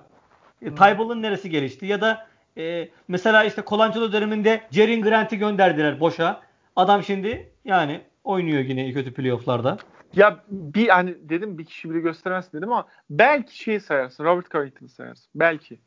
[0.63, 1.87] E, Tybal'ın neresi gelişti?
[1.87, 6.41] Ya da e, mesela işte Colangelo döneminde Jaren Grant'i gönderdiler boşa.
[6.77, 9.79] Adam şimdi yani oynuyor yine kötü playoff'larda.
[10.17, 14.25] Ya bir hani dedim bir kişi bile gösteremezsin dedim ama belki şeyi sayarsın.
[14.25, 15.27] Robert Covington'ı sayarsın.
[15.35, 15.79] Belki.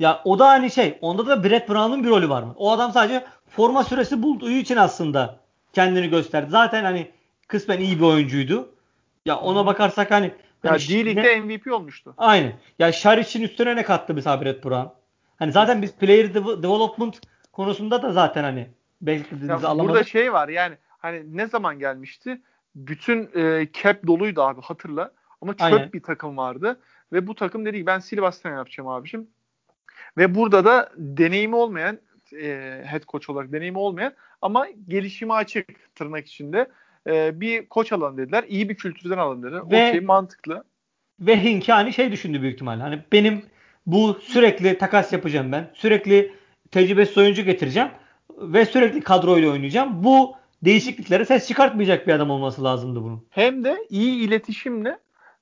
[0.00, 2.54] Ya o da hani şey, onda da Brett Brown'un bir rolü var mı?
[2.56, 5.40] O adam sadece forma süresi bulduğu için aslında
[5.72, 6.50] kendini gösterdi.
[6.50, 7.10] Zaten hani
[7.48, 8.68] kısmen iyi bir oyuncuydu.
[9.26, 10.26] Ya ona bakarsak hani
[10.64, 12.14] Ya hani ne- D-League'de MVP olmuştu.
[12.18, 12.52] Aynen.
[12.78, 14.88] Ya Şaric'in üstüne ne kattı mesela Brett Brown?
[15.36, 17.20] Hani zaten biz player dev- development
[17.52, 18.68] konusunda da zaten hani
[19.00, 19.88] beklediğimizi alamadık.
[19.88, 22.40] burada şey var yani hani ne zaman gelmişti?
[22.74, 25.12] Bütün e, cap doluydu abi hatırla.
[25.40, 25.92] Ama çöp Aynen.
[25.92, 26.80] bir takım vardı.
[27.12, 29.26] Ve bu takım dedi ki ben Silvas'tan yapacağım abicim.
[30.16, 31.98] Ve burada da deneyimi olmayan
[32.32, 36.70] e, head coach olarak deneyimi olmayan ama gelişime açık tırnak içinde
[37.06, 38.44] e, bir koç alın dediler.
[38.48, 39.60] İyi bir kültürden alın dediler.
[39.70, 40.64] Ve- Okey mantıklı.
[41.20, 42.82] Ve Hinkie hani şey düşündü büyük ihtimalle.
[42.82, 43.42] Hani benim
[43.86, 45.70] bu sürekli takas yapacağım ben.
[45.74, 46.32] Sürekli
[46.70, 47.88] tecrübesiz oyuncu getireceğim.
[48.38, 50.04] Ve sürekli kadroyla oynayacağım.
[50.04, 53.26] Bu değişikliklere ses çıkartmayacak bir adam olması lazımdı bunun.
[53.30, 54.98] Hem de iyi iletişimle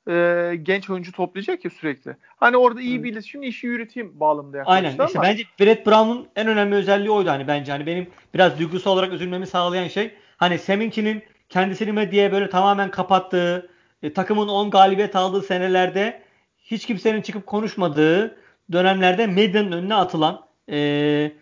[0.09, 2.16] e, genç oyuncu toplayacak ya sürekli.
[2.37, 4.98] Hani orada iyi bir iletişimle işi yürüteyim bağlamında yaklaştı Aynen.
[4.98, 7.72] ama İşte bence Brett Brown'un en önemli özelliği oydu hani bence.
[7.72, 13.70] Hani benim biraz duygusal olarak üzülmemi sağlayan şey hani Seminki'nin kendisini medyaya böyle tamamen kapattığı,
[14.02, 16.22] e, takımın 10 galibiyet aldığı senelerde
[16.64, 18.37] hiç kimsenin çıkıp konuşmadığı
[18.72, 21.33] dönemlerde medyanın önüne atılan e, e,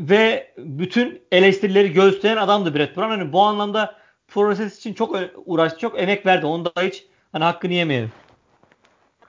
[0.00, 3.10] ve bütün eleştirileri göğüsleyen adamdı Brett Brown.
[3.10, 3.96] Hani bu anlamda
[4.28, 6.46] proses için çok uğraştı, çok emek verdi.
[6.46, 8.12] Onda hiç hani hakkını yemeyelim.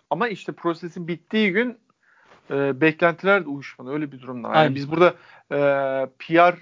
[0.09, 1.77] Ama işte prosesin bittiği gün
[2.51, 3.91] e, beklentiler de uyuşmadı.
[3.91, 4.47] Öyle bir durumda.
[4.47, 4.75] Yani Aynen.
[4.75, 5.13] biz burada
[5.51, 5.57] e,
[6.19, 6.57] PR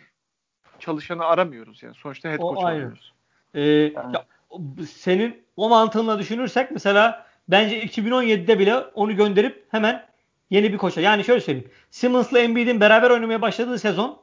[0.80, 1.96] çalışanı aramıyoruz yani.
[1.96, 2.78] Sonuçta head O coach ayrı.
[2.78, 3.14] arıyoruz.
[3.54, 10.06] Ee, ya, o- senin o mantığınla düşünürsek mesela bence 2017'de bile onu gönderip hemen
[10.50, 11.02] yeni bir koça.
[11.02, 11.70] Yani şöyle söyleyeyim.
[11.90, 14.22] Simmons'la Embiid'in beraber oynamaya başladığı sezon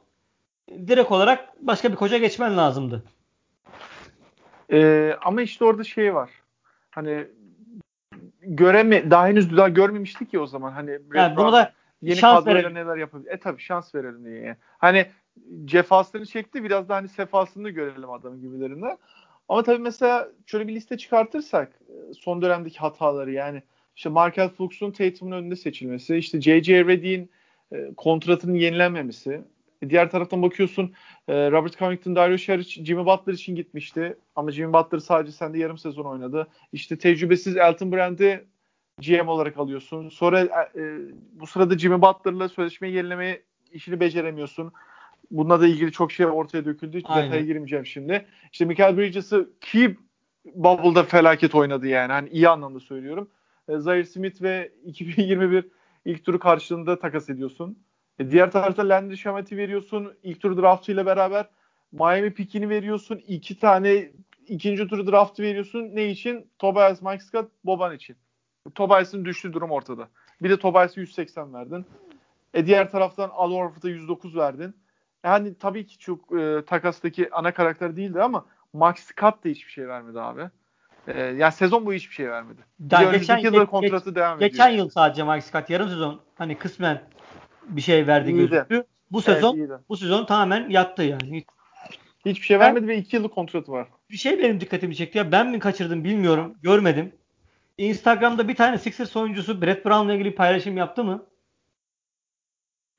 [0.68, 3.04] direkt olarak başka bir koça geçmen lazımdı.
[4.72, 6.30] E, ama işte orada şey var.
[6.90, 7.26] Hani
[8.42, 10.72] göreme daha henüz daha görmemiştik ki o zaman.
[10.72, 12.74] Hani Yani Brown da yeni şans kadroyla verelim.
[12.74, 13.30] neler yapabilir.
[13.30, 14.56] E tabii şans verelim diye.
[14.78, 15.06] Hani
[15.64, 18.98] cefasını çekti biraz da hani sefasını görelim adamın gibilerinden.
[19.48, 23.62] Ama tabii mesela şöyle bir liste çıkartırsak e, son dönemdeki hataları yani
[23.96, 26.86] işte Markel Fultz'un Tatum'un önünde seçilmesi, işte J.J.
[26.86, 27.30] Redick'in
[27.72, 29.40] e, kontratının yenilenmemesi.
[29.82, 30.92] E, diğer taraftan bakıyorsun
[31.28, 34.16] Robert Covington, Dario Saric, Jimmy Butler için gitmişti.
[34.36, 36.46] Ama Jimmy Butler sadece sende yarım sezon oynadı.
[36.72, 38.44] İşte tecrübesiz Elton Brand'i
[38.98, 40.08] GM olarak alıyorsun.
[40.08, 40.40] Sonra
[40.76, 40.82] e,
[41.32, 44.72] bu sırada Jimmy Butler'la sözleşmeyi yenilemeye işini beceremiyorsun.
[45.30, 46.98] Bununla da ilgili çok şey ortaya döküldü.
[46.98, 48.26] Hiç detaya girmeyeceğim şimdi.
[48.52, 49.96] İşte Michael Bridges'ı ki
[50.54, 52.12] Bubble'da felaket oynadı yani.
[52.12, 53.30] Hani iyi anlamda söylüyorum.
[53.68, 55.68] E, Zaire Smith ve 2021
[56.04, 57.78] ilk turu karşılığında takas ediyorsun.
[58.18, 60.14] E, diğer tarafta Landry Shamet'i veriyorsun.
[60.22, 61.46] İlk tur draftıyla beraber
[61.92, 63.22] Miami pickini veriyorsun.
[63.26, 64.10] iki tane
[64.46, 65.90] ikinci tur draftı veriyorsun.
[65.94, 66.50] Ne için?
[66.58, 68.16] Tobias Mike Scott, Boban için.
[68.74, 70.08] Tobias'ın düştüğü durum ortada.
[70.42, 71.86] Bir de Tobias'a 180 verdin.
[72.54, 74.74] E diğer taraftan Al Horford'a 109 verdin.
[75.24, 79.88] Yani tabii ki çok e, takastaki ana karakter değildi ama Max Scott da hiçbir şey
[79.88, 80.42] vermedi abi.
[81.08, 82.60] E, yani sezon boyu hiçbir şey vermedi.
[82.78, 84.84] Bir Daha de önümüzdeki yılda geç- kontratı devam Geçen ediyor.
[84.84, 87.02] yıl sadece Mike Scott yarım sezon hani kısmen
[87.68, 88.48] bir şey verdi İyiydi.
[88.50, 88.84] gözüktü.
[89.10, 89.78] Bu Evet, sezon iyiydi.
[89.88, 91.44] bu sezon tamamen yattı yani.
[92.26, 93.88] Hiçbir şey vermedi ve 2 yıllık kontratı var.
[94.10, 95.32] Bir şey benim dikkatimi çekti ya.
[95.32, 96.54] Ben mi kaçırdım bilmiyorum.
[96.62, 97.12] Görmedim.
[97.78, 101.26] Instagram'da bir tane Sixers oyuncusu Brett Brown'la ilgili paylaşım yaptı mı?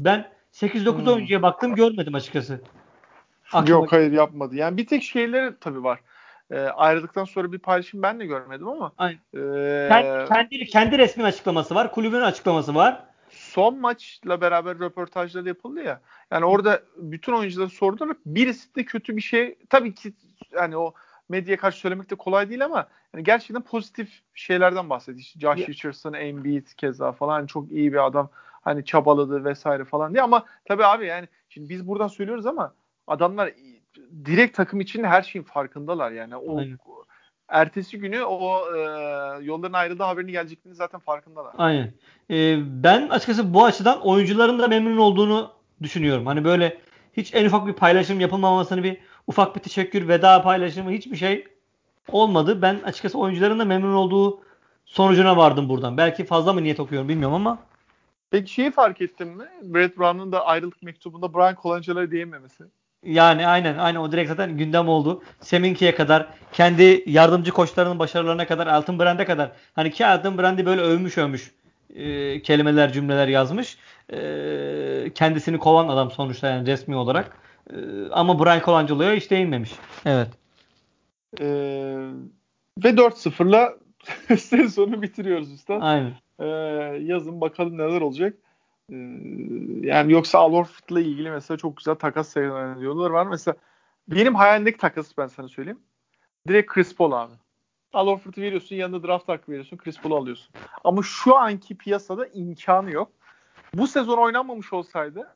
[0.02, 0.30] Ben
[0.62, 1.08] 8-9 Hmm.
[1.14, 2.62] oyuncuya baktım görmedim açıkçası.
[3.52, 4.56] Aklıma- Yok hayır yapmadı.
[4.56, 6.00] Yani bir tek şeyleri tabii var.
[6.52, 9.20] E, ayrıldıktan sonra bir paylaşım ben de görmedim ama Aynen.
[9.34, 11.92] e, Kendi, kendi, kendi resmin açıklaması var.
[11.92, 13.04] Kulübün açıklaması var.
[13.30, 16.02] son maçla beraber röportajlar yapıldı ya.
[16.32, 18.18] Yani orada bütün oyunculara sordular.
[18.26, 19.56] Birisi de kötü bir şey.
[19.70, 20.14] Tabii ki
[20.52, 20.94] yani o
[21.30, 25.20] medyaya karşı söylemek de kolay değil ama yani gerçekten pozitif şeylerden bahsediyor.
[25.20, 28.30] İşte Josh Richardson, Embiid keza falan çok iyi bir adam.
[28.68, 32.74] Hani çabaladı vesaire falan diye ama tabii abi yani şimdi biz buradan söylüyoruz ama
[33.08, 33.52] adamlar
[34.26, 36.36] direkt takım için her şeyin farkındalar yani.
[36.36, 36.78] O Aynen.
[37.50, 38.80] ertesi günü o e,
[39.44, 41.54] yolların ayrıldığı haberini geleceklerini zaten farkındalar.
[41.58, 41.94] Aynen.
[42.32, 45.52] Ee, ben açıkçası bu açıdan oyuncuların da memnun olduğunu
[45.82, 46.26] düşünüyorum.
[46.26, 46.78] Hani böyle
[47.14, 51.48] hiç en ufak bir paylaşım yapılmamasını bir ufak bir teşekkür, veda paylaşımı hiçbir şey
[52.12, 52.62] olmadı.
[52.62, 54.40] Ben açıkçası oyuncuların da memnun olduğu
[54.86, 55.98] sonucuna vardım buradan.
[55.98, 57.67] Belki fazla mı niyet okuyorum bilmiyorum ama
[58.32, 59.46] Peki şeyi fark ettin mi?
[59.62, 62.64] Brett Brown'un da ayrılık mektubunda Brian Colangelo'ya değinmemesi.
[63.04, 65.24] Yani aynen aynen o direkt zaten gündem oldu.
[65.42, 70.82] Seminki'ye kadar kendi yardımcı koçlarının başarılarına kadar Elton Brand'e kadar hani ki Elton Brand'i böyle
[70.82, 71.52] övmüş övmüş
[71.96, 73.78] e, kelimeler cümleler yazmış.
[74.14, 77.38] E, kendisini kovan adam sonuçta yani resmi olarak.
[77.70, 77.76] E,
[78.12, 79.72] ama Brian Colangelo'ya hiç değinmemiş.
[80.06, 80.30] Evet.
[81.40, 81.46] Ee,
[82.84, 83.74] ve 4-0'la
[84.38, 85.80] sezonu bitiriyoruz usta.
[85.80, 86.14] Aynen.
[86.40, 86.46] Ee,
[87.02, 88.34] yazın bakalım neler olacak.
[88.92, 88.96] Ee,
[89.82, 93.28] yani yoksa Al Horford'la ilgili mesela çok güzel takas senaryolar var.
[93.28, 93.56] Mesela
[94.08, 95.80] benim hayalimdeki takas ben sana söyleyeyim.
[96.48, 97.34] Direkt Chris Paul abi.
[97.94, 100.50] Al Horford'u veriyorsun yanında draft hakkı veriyorsun Chris Paul'u alıyorsun.
[100.84, 103.12] Ama şu anki piyasada imkanı yok.
[103.74, 105.36] Bu sezon oynanmamış olsaydı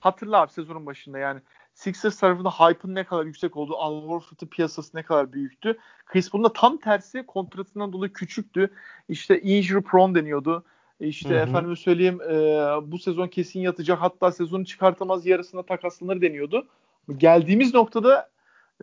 [0.00, 1.40] hatırla abi sezonun başında yani
[1.80, 5.78] Sixers tarafında hype'ın ne kadar yüksek olduğu, Al Horford'un piyasası ne kadar büyüktü.
[6.06, 8.70] Chris Paul'un da tam tersi kontratından dolayı küçüktü.
[9.08, 10.64] İşte injury prone deniyordu.
[11.00, 11.38] İşte hı hı.
[11.38, 12.34] efendime söyleyeyim e,
[12.92, 16.66] bu sezon kesin yatacak hatta sezonu çıkartamaz yarısına takaslanır deniyordu.
[17.16, 18.30] Geldiğimiz noktada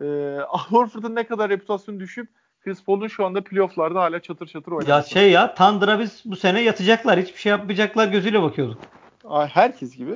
[0.02, 0.04] e,
[0.48, 2.28] Al Horford'un ne kadar reputasyonu düşüp
[2.64, 4.96] Chris Paul'un şu anda playofflarda hala çatır çatır oynuyor.
[4.96, 7.20] Ya şey ya Thunder'a biz bu sene yatacaklar.
[7.20, 8.80] Hiçbir şey yapmayacaklar gözüyle bakıyorduk.
[9.48, 10.14] Herkes gibi.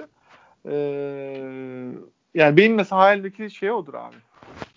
[0.69, 1.93] Ee,
[2.35, 4.17] yani benim mesela hayalimdeki şey odur abi.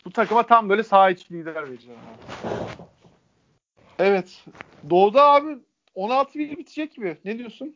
[0.05, 1.99] Bu takıma tam böyle saha içi lider vereceğim.
[1.99, 2.83] Abi.
[3.99, 4.45] Evet.
[4.89, 5.57] Doğu'da abi
[5.95, 7.17] 16 bir bitecek gibi.
[7.25, 7.75] Ne diyorsun?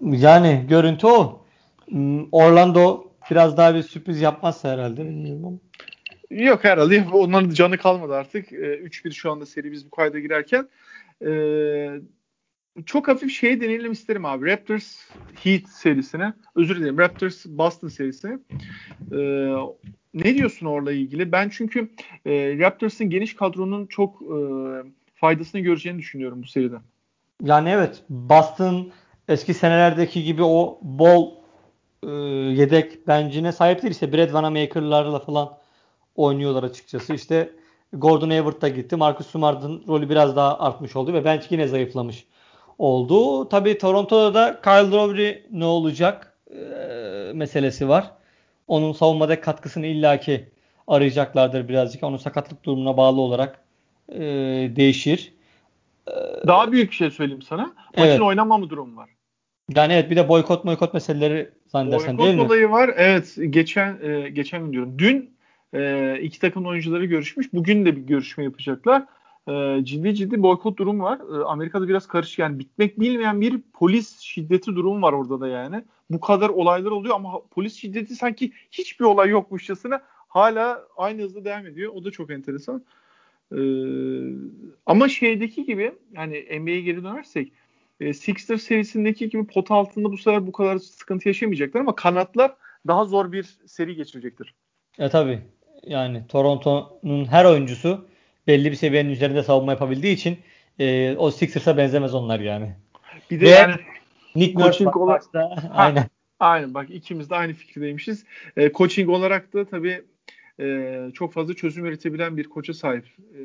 [0.00, 1.44] Yani görüntü o.
[1.88, 5.60] Hmm, Orlando biraz daha bir sürpriz yapmazsa herhalde bilmiyorum
[6.30, 7.04] Yok herhalde.
[7.12, 8.52] Onların canı kalmadı artık.
[8.52, 10.68] 3-1 ee, şu anda seri biz bu kayda girerken.
[11.26, 11.90] Ee,
[12.86, 14.50] çok hafif şey deneyelim isterim abi.
[14.50, 14.96] Raptors
[15.42, 16.32] Heat serisine.
[16.54, 16.98] Özür dilerim.
[16.98, 18.38] Raptors Boston serisine.
[19.12, 19.54] Ee,
[20.14, 21.32] ne diyorsun orla ilgili?
[21.32, 21.90] Ben çünkü
[22.26, 24.38] e, Raptors'ın geniş kadronun çok e,
[25.14, 26.76] faydasını göreceğini düşünüyorum bu seride.
[27.42, 28.02] Yani evet.
[28.08, 28.92] Boston
[29.28, 31.30] eski senelerdeki gibi o bol
[32.02, 32.10] e,
[32.60, 33.92] yedek bencine sahip değil.
[33.92, 35.58] İşte Brad Vanamaker'larla falan
[36.14, 37.14] oynuyorlar açıkçası.
[37.14, 37.50] İşte
[37.92, 38.96] Gordon Hayward da gitti.
[38.96, 42.26] Marcus Smart'ın rolü biraz daha artmış oldu ve bench yine zayıflamış
[42.80, 43.48] oldu.
[43.48, 46.56] Tabii Toronto'da da Kyle Lowry ne olacak e,
[47.34, 48.10] meselesi var.
[48.68, 50.48] Onun savunmada katkısını illaki
[50.86, 52.02] arayacaklardır birazcık.
[52.02, 53.64] Onun sakatlık durumuna bağlı olarak
[54.08, 54.20] e,
[54.76, 55.32] değişir.
[56.08, 56.12] E,
[56.46, 57.62] Daha büyük bir şey söyleyeyim sana.
[57.96, 58.20] Maçın evet.
[58.20, 59.10] oynamama durumu var.
[59.76, 62.38] Yani evet bir de boykot boykot meseleleri zannedersen boykot değil mi?
[62.38, 62.94] Boykot olayı var.
[62.96, 64.98] Evet geçen e, geçen gün diyorum.
[64.98, 65.30] Dün
[65.74, 67.52] e, iki takım oyuncuları görüşmüş.
[67.52, 69.04] Bugün de bir görüşme yapacaklar
[69.48, 71.18] e, ciddi ciddi boykot durum var.
[71.18, 75.84] E, Amerika'da biraz karışık yani bitmek bilmeyen bir polis şiddeti durum var orada da yani.
[76.10, 81.66] Bu kadar olaylar oluyor ama polis şiddeti sanki hiçbir olay yokmuşçasına hala aynı hızda devam
[81.66, 81.92] ediyor.
[81.94, 82.84] O da çok enteresan.
[83.52, 83.60] E,
[84.86, 87.52] ama şeydeki gibi yani NBA'ye geri dönersek
[88.00, 92.54] e, Sixers serisindeki gibi pot altında bu sefer bu kadar sıkıntı yaşamayacaklar ama kanatlar
[92.86, 94.54] daha zor bir seri geçirecektir.
[94.98, 95.40] E tabi.
[95.86, 98.06] Yani Toronto'nun her oyuncusu
[98.46, 100.38] belli bir seviyenin üzerinde savunma yapabildiği için
[100.78, 102.74] e, o Sixers'a benzemez onlar yani.
[103.30, 103.74] Bir de Ve yani
[104.34, 106.06] Nick Nurse olarak da aynen.
[106.40, 108.24] Aynen bak ikimiz de aynı fikirdeymişiz.
[108.56, 110.02] E, coaching olarak da tabii
[110.60, 113.40] e, çok fazla çözüm üretebilen bir koça sahip e,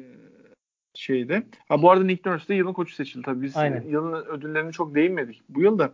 [0.94, 1.44] şeyde.
[1.68, 3.42] Ha, bu arada Nick Nurse de yılın koçu seçildi tabii.
[3.42, 3.84] Biz Aynen.
[3.88, 5.94] yılın ödüllerine çok değinmedik bu yıl da.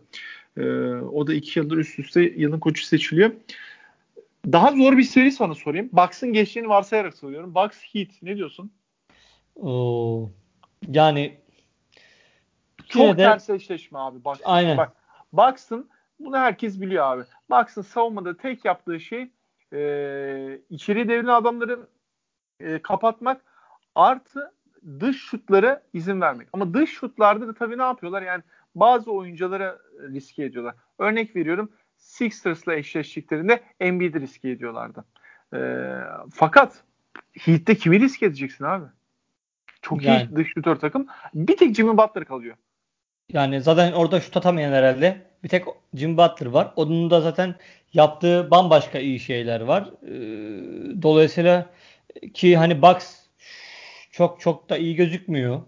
[0.56, 0.62] E,
[0.94, 3.30] o da iki yıldır üst üste yılın koçu seçiliyor.
[4.52, 5.88] Daha zor bir seri sana sorayım.
[5.92, 7.54] Bucks'ın geçtiğini varsayarak soruyorum.
[7.54, 8.70] Bucks Heat ne diyorsun?
[9.56, 10.30] Oo,
[10.88, 11.40] yani
[12.88, 14.24] çok de, ters eşleşme abi.
[14.24, 14.44] Bucks'ın.
[14.44, 14.76] Aynen.
[14.76, 14.92] Bak,
[15.32, 17.22] Bucks'ın bunu herkes biliyor abi.
[17.50, 19.30] Bucks'ın savunmada tek yaptığı şey
[19.72, 21.86] e, içeri devrilen adamları
[22.60, 23.40] e, kapatmak
[23.94, 24.52] artı
[25.00, 26.48] dış şutlara izin vermek.
[26.52, 28.22] Ama dış şutlarda da tabii ne yapıyorlar?
[28.22, 28.42] Yani
[28.74, 30.74] bazı oyunculara riske ediyorlar.
[30.98, 35.04] Örnek veriyorum Sixers'la eşleştiklerinde Embiid'i riske ediyorlardı.
[35.54, 35.58] E,
[36.32, 36.84] fakat
[37.32, 38.84] Heat'te kimi riske edeceksin abi?
[39.82, 40.22] Çok yani.
[40.22, 41.06] iyi dış şutör takım.
[41.34, 42.56] Bir tek Jimmy Butler kalıyor.
[43.32, 45.16] Yani zaten orada şut atamayan herhalde.
[45.44, 45.64] Bir tek
[45.94, 46.72] Jimmy Butler var.
[46.76, 47.54] Onun da zaten
[47.92, 49.90] yaptığı bambaşka iyi şeyler var.
[50.02, 51.66] Ee, dolayısıyla
[52.34, 53.16] ki hani Bucks
[54.10, 55.62] çok çok da iyi gözükmüyor.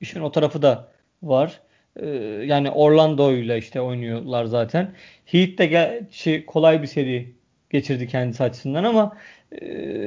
[0.00, 1.60] İşin o tarafı da var.
[1.96, 2.06] Ee,
[2.46, 4.94] yani Orlando ile işte oynuyorlar zaten.
[5.24, 7.34] Heat de gerçi kolay bir seri
[7.70, 9.16] geçirdi kendisi açısından ama
[9.52, 9.66] e,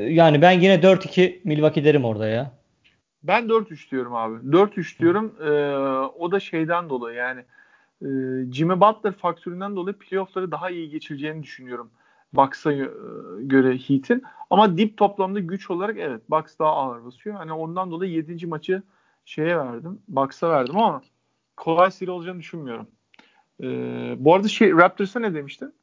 [0.09, 2.58] yani ben yine 4-2 Milwaukee derim orada ya.
[3.23, 4.35] Ben 4-3 diyorum abi.
[4.51, 5.35] 4-3 diyorum.
[5.41, 5.49] Ee,
[6.19, 7.45] o da şeyden dolayı yani
[8.01, 8.07] e,
[8.51, 11.91] Jimmy Butler faktöründen dolayı playoff'ları daha iyi geçireceğini düşünüyorum.
[12.33, 12.89] Bucks'a e,
[13.39, 14.23] göre Heat'in.
[14.49, 17.35] Ama dip toplamda güç olarak evet Bucks daha ağır basıyor.
[17.35, 18.47] Hani ondan dolayı 7.
[18.47, 18.83] maçı
[19.25, 19.99] şeye verdim.
[20.07, 21.01] Bucks'a verdim ama
[21.57, 22.87] kolay seri olacağını düşünmüyorum.
[23.63, 25.73] Ee, bu arada şey Raptors'a ne demiştin?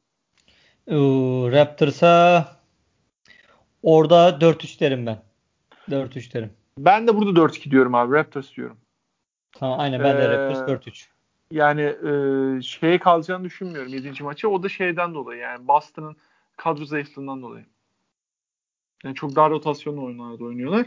[1.51, 2.57] Raptors'a
[3.83, 5.17] Orada 4-3 derim ben.
[5.89, 6.49] 4-3 derim.
[6.77, 8.15] Ben de burada 4-2 diyorum abi.
[8.15, 8.77] Raptors diyorum.
[9.51, 11.07] Tamam aynen ben de Ee, Raptors 4-3.
[11.51, 14.23] Yani e, şeye kalacağını düşünmüyorum 7.
[14.23, 14.49] maçı.
[14.49, 16.15] O da şeyden dolayı yani Boston'ın
[16.57, 17.65] kadro zayıflığından dolayı.
[19.03, 20.85] Yani çok dar rotasyonlu oyunlarda oynuyorlar.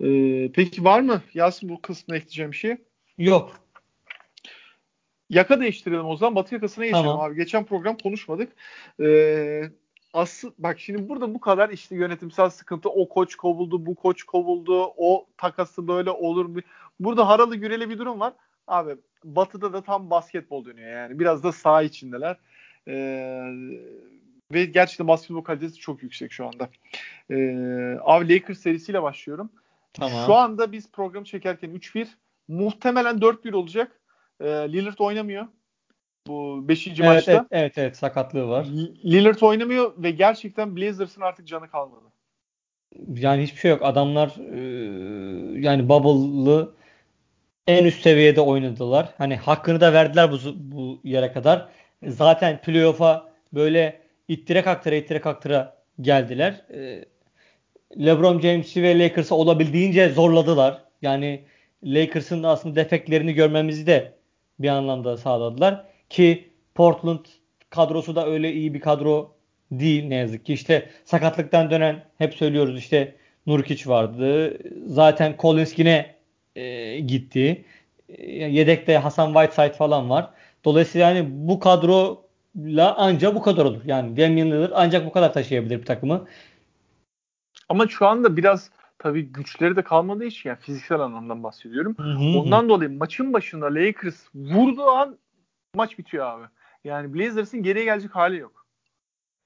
[0.00, 2.76] E, peki var mı Yasin bu kısmına ekleyeceğim bir şey?
[3.18, 3.60] Yok.
[5.30, 6.34] Yaka değiştirelim o zaman.
[6.34, 7.20] Batı yakasına geçelim Tamam.
[7.20, 7.36] abi.
[7.36, 8.52] Geçen program konuşmadık.
[9.00, 9.62] Ee,
[10.14, 12.88] asıl bak şimdi burada bu kadar işte yönetimsel sıkıntı.
[12.88, 14.92] O koç kovuldu, bu koç kovuldu.
[14.96, 16.60] O takası böyle olur mu?
[17.00, 18.32] Burada haralı güreli bir durum var.
[18.66, 21.18] Abi Batı'da da tam basketbol dönüyor yani.
[21.18, 22.36] Biraz da saha içindeler.
[22.88, 22.94] Ee,
[24.52, 26.68] ve gerçekten basketbol kalitesi çok yüksek şu anda.
[27.30, 29.50] Ee, abi Lakers serisiyle başlıyorum.
[29.92, 30.26] Tamam.
[30.26, 32.06] Şu anda biz programı çekerken 3-1.
[32.48, 34.00] Muhtemelen 4-1 olacak.
[34.40, 35.46] Ee, Lillard oynamıyor.
[36.26, 36.86] Bu 5.
[36.86, 37.32] evet, maçta.
[37.32, 38.66] evet, evet, evet, sakatlığı var.
[39.04, 42.04] Lillard oynamıyor ve gerçekten Blazers'ın artık canı kalmadı.
[43.08, 43.82] Yani hiçbir şey yok.
[43.82, 44.60] Adamlar e,
[45.60, 46.74] yani bubble'lı
[47.66, 49.14] en üst seviyede oynadılar.
[49.18, 51.68] Hani hakkını da verdiler bu bu yere kadar.
[52.06, 56.64] Zaten playoff'a böyle ittire kaktıra ittire kaktıra geldiler.
[56.74, 57.04] E,
[58.06, 60.82] LeBron James'i ve Lakers'ı olabildiğince zorladılar.
[61.02, 61.44] Yani
[61.84, 64.12] Lakers'ın da aslında defeklerini görmemizi de
[64.58, 65.93] bir anlamda sağladılar.
[66.10, 67.24] Ki Portland
[67.70, 69.34] kadrosu da öyle iyi bir kadro
[69.70, 70.52] değil ne yazık ki.
[70.52, 74.58] İşte sakatlıktan dönen hep söylüyoruz işte Nurkic vardı.
[74.86, 76.14] Zaten Collins yine
[76.56, 77.64] e, gitti.
[78.08, 80.30] E, yedekte Hasan Whiteside falan var.
[80.64, 83.80] Dolayısıyla yani bu kadrola ancak bu kadar olur.
[83.84, 86.26] Yani Damian Lillard ancak bu kadar taşıyabilir bir takımı.
[87.68, 91.94] Ama şu anda biraz tabii güçleri de kalmadığı için yani fiziksel anlamdan bahsediyorum.
[91.98, 92.38] Hı hı.
[92.38, 95.18] Ondan dolayı maçın başında Lakers vurduğu an
[95.74, 96.44] maç bitiyor abi.
[96.84, 98.66] Yani Blazers'ın geriye gelecek hali yok.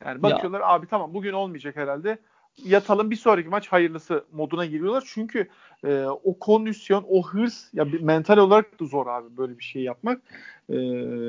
[0.04, 2.18] Yani bakıyorlar abi tamam bugün olmayacak herhalde.
[2.64, 5.04] Yatalım bir sonraki maç hayırlısı moduna giriyorlar.
[5.06, 5.48] Çünkü
[5.84, 10.22] e, o kondisyon, o hırs ya mental olarak da zor abi böyle bir şey yapmak.
[10.68, 10.76] E,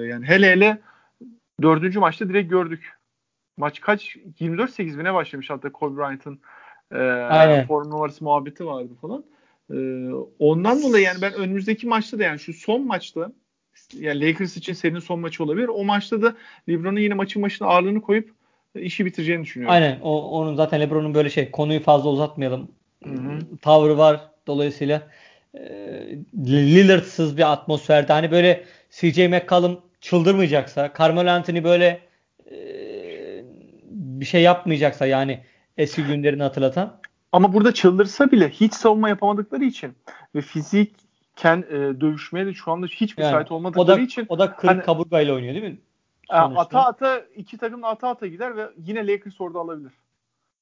[0.07, 0.81] yani hele hele
[1.61, 2.97] dördüncü maçta direkt gördük.
[3.57, 4.15] Maç kaç?
[4.39, 6.39] 24-8 mi ne başlamış hatta Kobe Bryant'ın
[6.91, 7.67] e, Aynen.
[7.67, 9.23] form numarası muhabbeti vardı falan.
[9.73, 13.31] E, ondan dolayı yani ben önümüzdeki maçta da yani şu son maçta
[13.93, 15.67] yani Lakers için serinin son maçı olabilir.
[15.67, 16.35] O maçta da
[16.69, 18.33] LeBron'un yine maçın başına ağırlığını koyup
[18.75, 19.73] e, işi bitireceğini düşünüyorum.
[19.73, 19.99] Aynen.
[20.01, 22.71] O, onun zaten LeBron'un böyle şey konuyu fazla uzatmayalım.
[23.03, 23.39] Hı hı.
[23.61, 24.21] Tavrı var.
[24.47, 25.07] Dolayısıyla
[25.53, 25.61] e,
[26.47, 32.01] Lillard'sız bir atmosferde hani böyle CJ McCollum çıldırmayacaksa, Carmelo Anthony böyle
[32.51, 32.57] e,
[33.89, 35.39] bir şey yapmayacaksa yani
[35.77, 36.99] eski günlerini hatırlatan
[37.31, 39.93] Ama burada çıldırsa bile hiç savunma yapamadıkları için
[40.35, 40.41] ve
[41.39, 44.55] fizikken e, dövüşmeye de şu anda hiç yani müsait o olmadıkları da için o da
[44.55, 45.79] kırık hani- kaburgayla oynuyor değil mi?
[46.33, 46.61] e, sonuçta.
[46.61, 49.91] ata ata iki takım ata ata gider ve yine Lakers orada alabilir.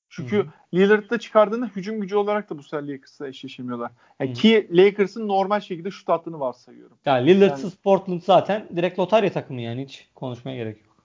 [0.09, 3.91] Çünkü Lillard'da çıkardığında hücum gücü olarak da bu sefer Lakers'la eşleşemiyorlar.
[4.19, 6.97] Yani ki Lakers'ın normal şekilde şut attığını varsayıyorum.
[7.05, 10.95] Yani Lillard'sız Portland zaten direkt lotarya takımı yani hiç konuşmaya gerek yok.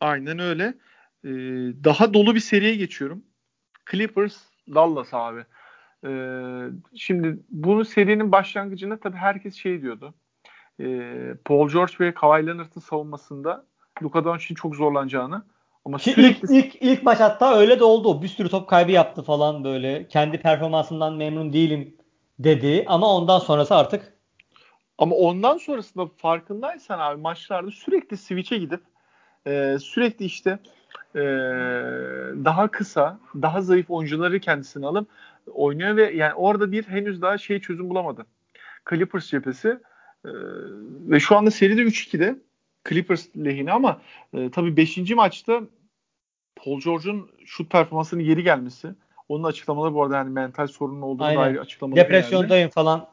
[0.00, 0.74] Aynen öyle.
[1.24, 1.28] Ee,
[1.84, 3.22] daha dolu bir seriye geçiyorum.
[3.90, 4.36] Clippers
[4.74, 5.44] Dallas abi.
[6.06, 10.14] Ee, şimdi bunu serinin başlangıcında tabii herkes şey diyordu.
[10.80, 13.64] Ee, Paul George ve Kawhi Leonard'ın savunmasında
[14.02, 15.42] Luka Doncic'in çok zorlanacağını
[15.84, 18.22] ama Ki sürekli ilk, ilk, ilk maç hatta öyle de oldu.
[18.22, 20.08] Bir sürü top kaybı yaptı falan böyle.
[20.08, 21.96] Kendi performansından memnun değilim
[22.38, 22.84] dedi.
[22.88, 24.12] Ama ondan sonrası artık
[24.98, 28.80] ama ondan sonrasında farkındaysan abi maçlarda sürekli switch'e gidip
[29.46, 30.58] e, sürekli işte
[31.14, 31.20] e,
[32.44, 35.08] daha kısa, daha zayıf oyuncuları kendisine alıp
[35.46, 38.26] oynuyor ve yani orada bir henüz daha şey çözüm bulamadı.
[38.90, 39.68] Clippers cephesi
[40.24, 40.30] e,
[41.08, 42.36] ve şu anda seride 3-2'de
[42.88, 44.00] Clippers lehine ama
[44.34, 45.10] e, tabii 5.
[45.10, 45.60] maçta
[46.56, 48.94] Paul George'un şut performansının geri gelmesi
[49.28, 51.42] onun açıklamaları bu arada yani mental sorunun olduğunu Aynen.
[51.42, 53.08] dair açıklamaları depresyondayım falan.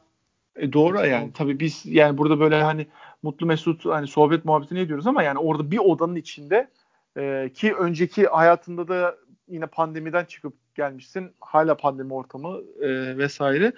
[0.55, 2.88] E doğru yani tabii biz yani burada böyle hani
[3.23, 6.69] mutlu mesut hani sohbet muhabbetini ediyoruz ama yani orada bir odanın içinde
[7.17, 9.15] e, ki önceki hayatında da
[9.49, 13.73] yine pandemiden çıkıp gelmişsin hala pandemi ortamı e, vesaire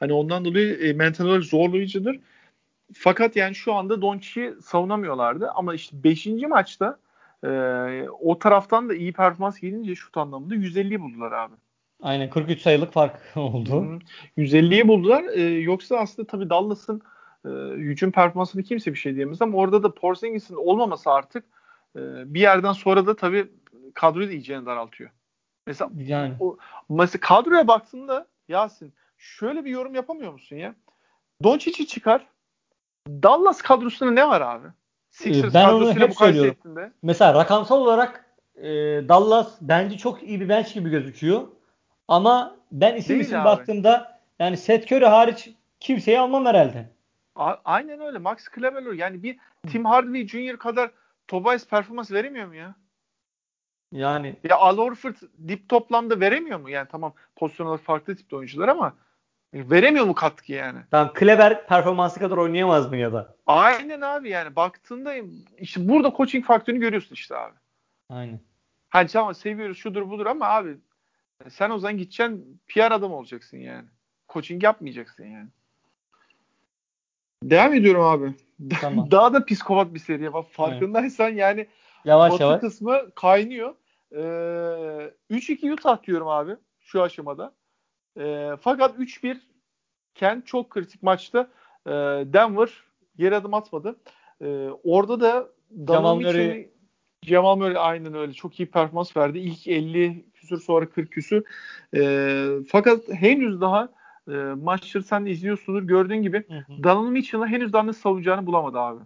[0.00, 2.20] hani ondan dolayı e, mental olarak zorlayıcıdır.
[2.92, 6.26] Fakat yani şu anda Doncic'i savunamıyorlardı ama işte 5.
[6.26, 6.98] maçta
[7.44, 7.48] e,
[8.20, 11.54] o taraftan da iyi performans gelince şut anlamında 150'yi buldular abi.
[12.02, 13.82] Aynen 43 sayılık fark oldu.
[13.82, 13.98] Hı.
[14.38, 15.24] 150'yi buldular.
[15.34, 17.02] Ee, yoksa aslında tabii Dallas'ın
[17.44, 21.44] e, hücum performansını kimse bir şey diyemez ama orada da Porzingis'in olmaması artık
[21.96, 22.00] e,
[22.34, 23.48] bir yerden sonra da tabii
[23.94, 25.10] kadroyu da iyice daraltıyor.
[25.66, 26.56] Mesela Yani o
[26.88, 30.74] mesela kadroya baktığında Yasin şöyle bir yorum yapamıyor musun ya?
[31.42, 32.26] Doncic'i çıkar.
[33.08, 34.68] Dallas kadrosunda ne var abi?
[35.10, 36.50] Sixers ben onu hep söylüyorum.
[36.50, 36.92] ettiğinde.
[37.02, 38.24] mesela rakamsal olarak
[38.56, 38.64] e,
[39.08, 41.48] Dallas bence çok iyi bir bench gibi gözüküyor.
[42.08, 43.44] Ama ben isim Değil isim abi.
[43.44, 46.90] baktığımda yani Seth Curry hariç kimseyi almam herhalde.
[47.36, 48.18] A- aynen öyle.
[48.18, 50.56] Max Kleber yani bir Tim Hardaway Jr.
[50.56, 50.90] kadar
[51.28, 52.74] Tobias performans veremiyor mu ya?
[53.92, 55.14] Yani Ya Al Horford
[55.48, 56.70] dip toplamda veremiyor mu?
[56.70, 58.96] Yani tamam pozisyon olarak farklı tipte oyuncular ama
[59.54, 60.78] veremiyor mu katkı yani?
[60.90, 63.36] tamam Kleber performansı kadar oynayamaz mı ya da?
[63.46, 65.14] Aynen abi yani baktığında
[65.58, 67.54] işte burada coaching faktörünü görüyorsun işte abi.
[68.10, 68.40] Aynen.
[68.88, 70.76] Hani tamam seviyoruz şudur budur ama abi
[71.48, 73.88] sen o zaman gideceksin PR adam olacaksın yani.
[74.28, 75.48] Coaching yapmayacaksın yani.
[77.42, 78.34] Devam ediyorum abi.
[78.80, 79.10] Tamam.
[79.10, 80.32] Daha da psikopat bir seri.
[80.32, 81.66] Bak farkındaysan yani
[82.06, 82.60] Yavaş Batı yavaş.
[82.60, 83.74] kısmı kaynıyor.
[84.12, 84.16] Ee,
[85.30, 87.54] 3-2 Utah diyorum abi şu aşamada.
[88.18, 89.40] Ee, fakat 3-1
[90.16, 91.50] iken çok kritik maçta
[91.86, 91.90] e,
[92.32, 92.70] Denver
[93.16, 93.96] geri adım atmadı.
[94.40, 95.48] Ee, orada da
[95.88, 96.68] Jamal Murray-
[97.22, 98.32] Jamal Murray aynen öyle.
[98.32, 99.38] Çok iyi performans verdi.
[99.38, 101.44] İlk 50 küsür sonra 40 küsür.
[101.96, 103.88] Ee, fakat henüz daha
[104.28, 104.32] e,
[104.62, 105.82] maçları sen de izliyorsundur.
[105.82, 106.84] Gördüğün gibi Hı hı.
[106.84, 109.00] Donovan Mitchell'ı henüz daha nasıl savunacağını bulamadı abi.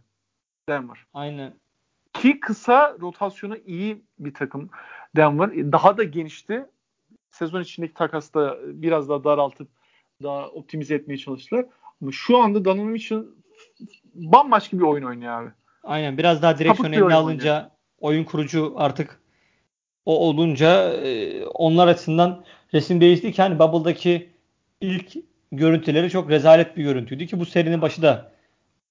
[0.68, 0.98] Denver.
[1.14, 1.55] Aynen.
[2.12, 4.70] Ki kısa rotasyonu iyi bir takım
[5.16, 5.72] Denver.
[5.72, 6.66] Daha da genişti.
[7.30, 9.68] Sezon içindeki takasta biraz daha daraltıp
[10.22, 11.66] daha optimize etmeye çalıştılar.
[12.02, 13.24] Ama şu anda Donovan Mitchell
[14.14, 15.50] bambaşka bir oyun oynuyor abi.
[15.82, 19.20] Aynen biraz daha direksiyon eline alınca oyun kurucu artık
[20.06, 22.44] o olunca e, onlar açısından
[22.74, 24.30] resim değişti ki hani Bubble'daki
[24.80, 25.16] ilk
[25.52, 28.32] görüntüleri çok rezalet bir görüntüydü ki bu serinin başı da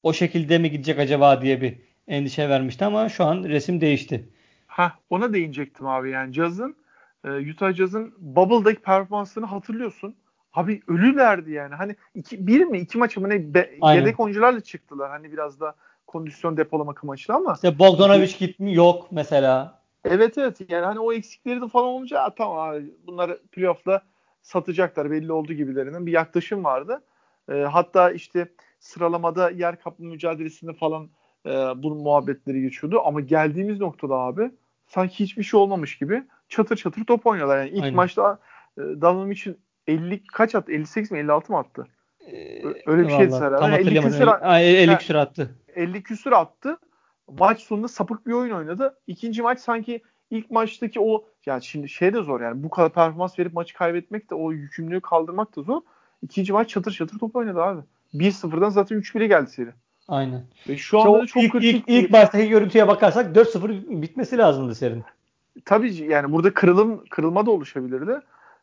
[0.03, 4.30] o şekilde mi gidecek acaba diye bir endişe vermişti ama şu an resim değişti.
[4.68, 6.76] Ha ona değinecektim abi yani Jazz'ın
[7.26, 10.16] e, Utah Jazz'ın Bubble'daki performansını hatırlıyorsun.
[10.53, 11.76] Abi ölülerdi yani.
[11.76, 14.01] Hani iki, bir mi iki maç mı ne be- Aynen.
[14.01, 15.10] yedek oyuncularla çıktılar.
[15.10, 15.76] Hani biraz da
[16.07, 19.80] kondisyon depolamak amaçlı ama İşte Bogdanovic gitmi yok mesela.
[20.05, 24.01] Evet evet yani hani o eksikleri de falan olunca "Aa, tamam abi bunları playoff'la
[24.41, 27.01] satacaklar belli olduğu gibilerinin bir yaklaşım vardı.
[27.49, 28.47] Ee, hatta işte
[28.80, 31.10] sıralamada yer kapma mücadelesinde falan
[31.46, 34.52] e, bunun muhabbetleri geçiyordu ama geldiğimiz noktada abi
[34.88, 37.58] sanki hiçbir şey olmamış gibi çatır çatır top oynuyorlar.
[37.58, 37.96] Yani ilk Aynen.
[37.96, 38.40] maçta
[38.78, 40.72] e, Donovan için 50 kaç attı?
[40.72, 41.88] 58 mi 56 mı attı?
[42.32, 43.56] Ee, öyle bir şeydi herhalde.
[43.58, 44.12] Tam 50 hatırlayamadım.
[44.12, 44.98] küsur, Ay, 50 Ha.
[44.98, 45.56] küsur attı.
[45.76, 46.78] 50 küsür attı.
[47.40, 49.00] Maç sonunda sapık bir oyun oynadı.
[49.08, 53.40] İkinci maç sanki ilk maçtaki o yani şimdi şey de zor yani bu kadar performans
[53.40, 55.82] verip maçı kaybetmek de o yükümlülüğü kaldırmak da zor.
[56.22, 57.82] İkinci maç çatır çatır top oynadı abi.
[58.14, 59.70] 1-0'dan zaten 3-1'e geldi seri.
[60.10, 60.43] Aynen.
[60.70, 64.76] Ve şu anda da çok ilk, kritik ilk, ilk baştaki görüntüye bakarsak 4-0 bitmesi lazımdı
[64.76, 65.03] serinin.
[65.66, 68.22] tabii yani burada kırılım kırılma da oluşabilirdi.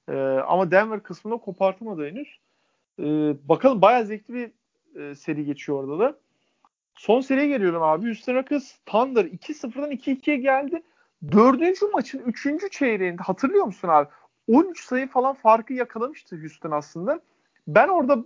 [0.08, 0.12] Ee,
[0.46, 2.38] ama Denver kısmında kopartamadı henüz.
[2.98, 4.50] Ee, bakalım bayağı zevkli bir
[5.00, 6.16] e, seri geçiyor orada da.
[6.94, 8.06] Son seriye geliyorum abi.
[8.06, 10.82] Houston Rockets Thunder 2-0'dan 2-2'ye geldi.
[11.32, 14.08] Dördüncü maçın üçüncü çeyreğinde hatırlıyor musun abi?
[14.48, 17.20] 13 sayı falan farkı yakalamıştı Houston aslında.
[17.68, 18.24] Ben orada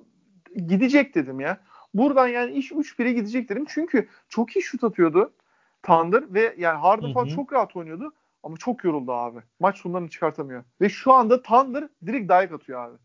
[0.67, 1.61] gidecek dedim ya.
[1.95, 3.65] Buradan yani iş 3-1'e gidecek dedim.
[3.69, 5.33] Çünkü çok iyi şut atıyordu
[5.83, 7.31] Thunder ve yani Harden Hı falan hı.
[7.31, 8.13] çok rahat oynuyordu.
[8.43, 9.39] Ama çok yoruldu abi.
[9.61, 10.65] Maç sonlarını çıkartamıyor.
[10.81, 12.97] Ve şu anda Thunder direkt dayak atıyor abi.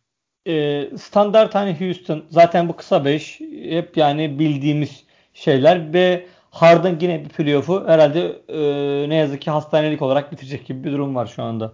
[0.48, 7.24] Ee, standart hani Houston zaten bu kısa 5 hep yani bildiğimiz şeyler ve Harden yine
[7.24, 11.44] bir playoff'u herhalde e, ne yazık ki hastanelik olarak bitirecek gibi bir durum var şu
[11.44, 11.74] anda.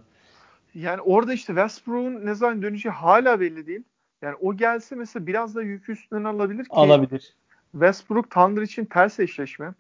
[0.73, 3.83] Yani orada işte Westbrook'un ne zaman döneceği hala belli değil.
[4.21, 7.35] Yani o gelse mesela biraz da yükü üstünden alabilir ki Alabilir.
[7.71, 9.73] Westbrook Thunder için ters eşleşme.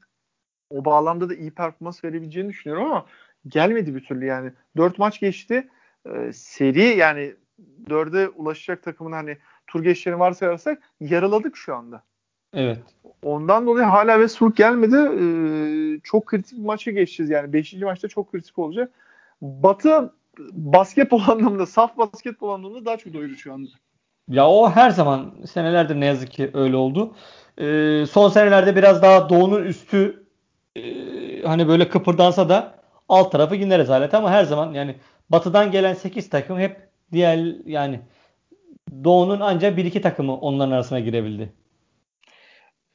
[0.69, 3.05] O bağlamda da iyi performans verebileceğini düşünüyorum ama
[3.47, 4.51] gelmedi bir türlü yani.
[4.77, 5.69] Dört maç geçti.
[6.05, 7.35] Ee, seri yani
[7.89, 9.37] dörde ulaşacak takımın hani
[9.67, 12.03] tur geçişlerini varsayarsak yarıladık şu anda.
[12.53, 12.79] Evet.
[13.23, 14.95] Ondan dolayı hala Westbrook gelmedi.
[14.95, 17.53] Ee, çok kritik bir maça geçeceğiz yani.
[17.53, 18.91] Beşinci maçta çok kritik olacak.
[19.41, 20.13] Batı
[20.51, 23.69] basketbol anlamında, saf basketbol anlamında daha çok doyuruyor şu anda.
[24.31, 27.15] Ya o her zaman senelerdir ne yazık ki öyle oldu.
[27.57, 30.27] Ee, son senelerde biraz daha doğunun üstü
[30.75, 30.81] e,
[31.43, 32.75] hani böyle kıpırdansa da
[33.09, 34.95] alt tarafı yine rezalet ama her zaman yani
[35.29, 37.99] batıdan gelen 8 takım hep diğer yani
[39.03, 41.53] doğunun ancak 1-2 takımı onların arasına girebildi.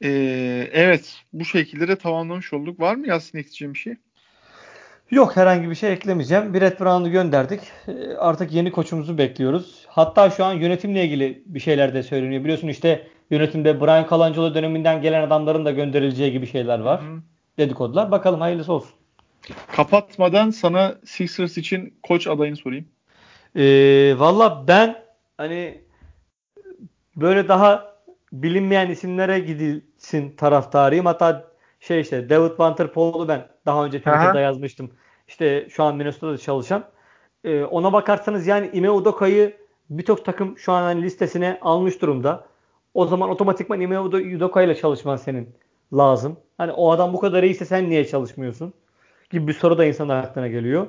[0.03, 1.21] Ee, evet.
[1.33, 2.79] Bu şekilde de tamamlamış olduk.
[2.79, 3.95] Var mı Yasin ekleyeceğim bir şey?
[5.11, 6.53] Yok herhangi bir şey eklemeyeceğim.
[6.53, 7.61] Brett Brown'u gönderdik.
[7.87, 9.86] Ee, Artık yeni koçumuzu bekliyoruz.
[9.97, 12.43] Hatta şu an yönetimle ilgili bir şeyler de söyleniyor.
[12.43, 17.01] Biliyorsun işte yönetimde Brian Colangelo döneminden gelen adamların da gönderileceği gibi şeyler var.
[17.01, 17.21] Hı.
[17.57, 18.11] Dedikodular.
[18.11, 18.91] Bakalım hayırlısı olsun.
[19.75, 22.85] Kapatmadan sana Sixers için koç adayını sorayım.
[23.55, 25.03] Ee, Valla ben
[25.37, 25.81] hani
[27.15, 27.93] böyle daha
[28.33, 31.05] bilinmeyen isimlere gidilsin taraftarıyım.
[31.05, 31.47] Hatta
[31.79, 34.91] şey işte David Vanterpool'u ben daha önce Twitter'da yazmıştım.
[35.27, 36.83] İşte şu an Minnesota'da çalışan.
[37.43, 42.45] E, ona bakarsanız yani Ime Udoka'yı birçok takım şu an hani listesine almış durumda.
[42.93, 45.49] O zaman otomatikman Ime Udoka ile çalışman senin
[45.93, 46.37] lazım.
[46.57, 48.73] Hani o adam bu kadar iyiyse sen niye çalışmıyorsun?
[49.29, 50.87] Gibi bir soru da insanın aklına geliyor.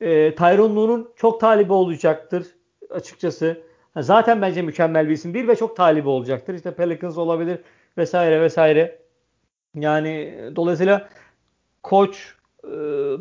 [0.00, 2.46] E, Tyron Lue'nun çok talibi olacaktır
[2.90, 3.62] açıkçası.
[3.96, 6.54] Zaten bence mükemmel bir isim değil ve çok talibi olacaktır.
[6.54, 7.58] İşte Pelicans olabilir
[7.98, 8.98] vesaire vesaire.
[9.74, 11.08] Yani dolayısıyla
[11.82, 12.34] koç
[12.64, 12.70] e,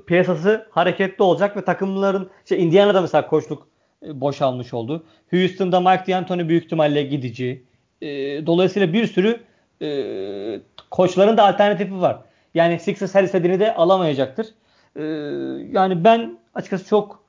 [0.08, 3.71] piyasası hareketli olacak ve takımların işte Indiana'da mesela koçluk e,
[4.04, 5.04] boşalmış oldu.
[5.32, 7.64] Houston'da Mike D'Antoni büyük ihtimalle gidici.
[8.02, 8.08] E,
[8.46, 9.40] dolayısıyla bir sürü
[9.82, 10.60] e,
[10.92, 12.20] koçların da alternatifi var.
[12.54, 14.48] Yani Sixers her istediğini de alamayacaktır.
[14.96, 15.04] E,
[15.72, 17.24] yani ben açıkçası çok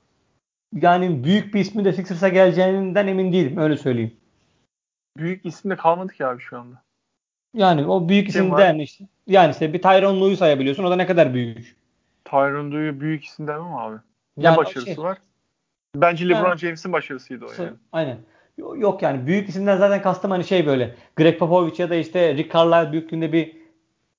[0.75, 3.57] yani büyük bir ismin de Sixers'a geleceğinden emin değilim.
[3.57, 4.17] Öyle söyleyeyim.
[5.17, 6.83] Büyük isim de kalmadı ki abi şu anda.
[7.55, 9.05] Yani o büyük isimden işte.
[9.27, 10.85] Yani işte bir Tyron Lue'yu sayabiliyorsun.
[10.85, 11.77] O da ne kadar büyük.
[12.25, 13.97] Tyron Lue'yu büyük isim demem abi?
[14.37, 15.19] Ne yani başarısı şey, var?
[15.97, 17.73] Bence LeBron yani, James'in başarısıydı o yani.
[17.93, 18.19] Aynen.
[18.59, 22.55] Yok yani büyük isimden zaten kastım hani şey böyle Greg Popovich ya da işte Rick
[22.55, 23.57] Carlisle büyüklüğünde bir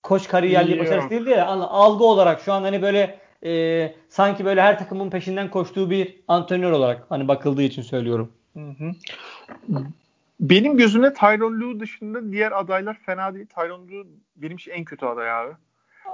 [0.04, 1.48] koç kariyerli başarısı değildi ya.
[1.48, 6.72] Algı olarak şu an hani böyle e, sanki böyle her takımın peşinden koştuğu bir antrenör
[6.72, 8.32] olarak hani bakıldığı için söylüyorum.
[8.54, 8.92] Hı hı.
[10.40, 13.46] Benim gözümde Tyron Lue dışında diğer adaylar fena değil.
[13.46, 14.06] Tyron Lue
[14.36, 15.54] benim için en kötü aday abi.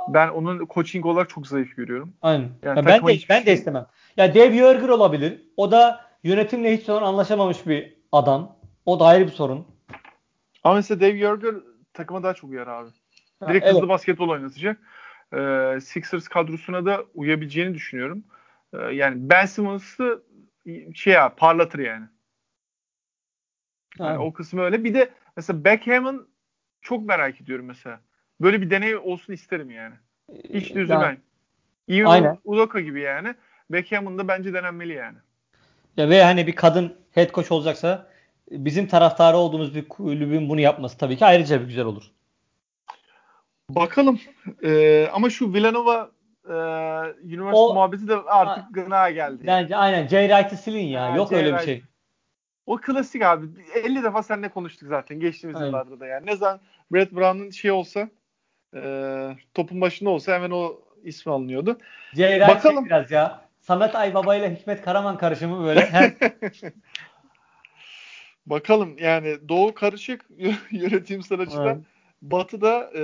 [0.08, 2.14] Ben onun coaching olarak çok zayıf görüyorum.
[2.22, 2.50] Aynen.
[2.64, 3.86] Yani ben de ben de şey- istemem.
[4.18, 5.42] Ya Dave Yerger olabilir.
[5.58, 8.56] O da yönetimle hiç zaman anlaşamamış bir adam.
[8.86, 9.68] O da ayrı bir sorun.
[10.64, 11.56] Ama mesela Dave Yerger
[11.94, 12.90] takıma daha çok uyar abi.
[13.48, 13.76] Direkt ha, evet.
[13.76, 14.80] hızlı basketbol oynatacak.
[15.34, 18.24] Ee, Sixers kadrosuna da uyabileceğini düşünüyorum.
[18.74, 20.24] Ee, yani Ben Simmons'ı
[20.96, 22.06] şey ya parlatır yani.
[24.00, 24.84] yani o kısmı öyle.
[24.84, 26.30] Bir de mesela Beckham'ın
[26.82, 28.02] çok merak ediyorum mesela.
[28.42, 29.96] Böyle bir deney olsun isterim yani.
[30.54, 31.18] Hiç de üzülmem.
[31.88, 32.38] Yani, Aynen.
[32.44, 33.36] Udoka gibi yani.
[33.70, 35.18] Beckham'ın da bence denenmeli yani.
[35.98, 38.08] Ya ve hani bir kadın head coach olacaksa
[38.52, 42.04] bizim taraftarı olduğumuz bir kulübün bunu yapması tabii ki ayrıca bir güzel olur.
[43.70, 44.20] Bakalım.
[44.64, 46.12] Ee, ama şu Villanova
[46.46, 46.54] e,
[47.24, 49.44] üniversite o, muhabbeti de artık a, gına geldi.
[49.48, 50.08] Bence aynen.
[50.08, 50.28] J.
[50.28, 51.12] Wright'ı silin ya.
[51.12, 51.36] Ha, Yok J.
[51.36, 51.84] öyle bir şey.
[52.66, 53.46] O klasik abi.
[53.84, 55.68] 50 defa seninle konuştuk zaten geçtiğimiz aynen.
[55.68, 56.26] yıllarda da yani.
[56.26, 56.60] Ne zaman
[56.92, 58.10] Brett Brown'un şey olsa
[58.76, 58.82] e,
[59.54, 61.78] topun başında olsa hemen o ismi alınıyordu.
[62.12, 62.86] Wright Bakalım.
[62.86, 63.42] biraz ya.
[63.62, 65.90] Samet Aybaba ile Hikmet Karaman karışımı böyle.
[68.46, 70.26] Bakalım yani Doğu karışık
[70.72, 71.68] yönetimsel açıdan.
[71.68, 71.86] Evet.
[72.22, 73.04] Batı'da e,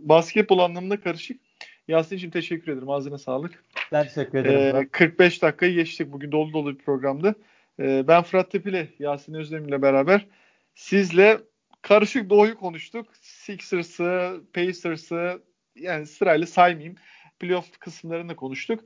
[0.00, 1.40] basketbol anlamında karışık.
[1.88, 2.90] Yasin'cim teşekkür ederim.
[2.90, 3.64] Ağzına sağlık.
[3.92, 4.76] Ben teşekkür ederim.
[4.76, 6.12] E, 45 dakikayı geçtik.
[6.12, 7.34] Bugün dolu dolu bir programdı.
[7.80, 10.26] E, ben Fırat Tepili, Yasin Özdemir ile beraber
[10.74, 11.38] sizle
[11.82, 13.06] karışık doğuyu konuştuk.
[13.40, 15.42] Sixers'ı, Pacers'ı
[15.76, 16.96] yani sırayla saymayayım.
[17.38, 18.84] Playoff kısımlarını konuştuk.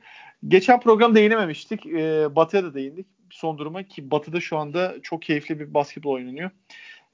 [0.48, 1.86] Geçen program değinememiştik.
[1.86, 3.06] E, Batı'ya da değindik.
[3.30, 6.50] Son duruma ki Batı'da şu anda çok keyifli bir basketbol oynanıyor.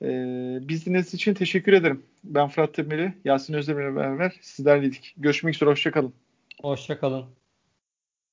[0.03, 2.03] Ee, biz dinlediğiniz için teşekkür ederim.
[2.25, 5.15] Ben Fırat Temeli, Yasin Özdemir'le beraber sizlerleydik.
[5.17, 6.15] Görüşmek üzere, hoşçakalın.
[6.63, 7.40] Hoşçakalın.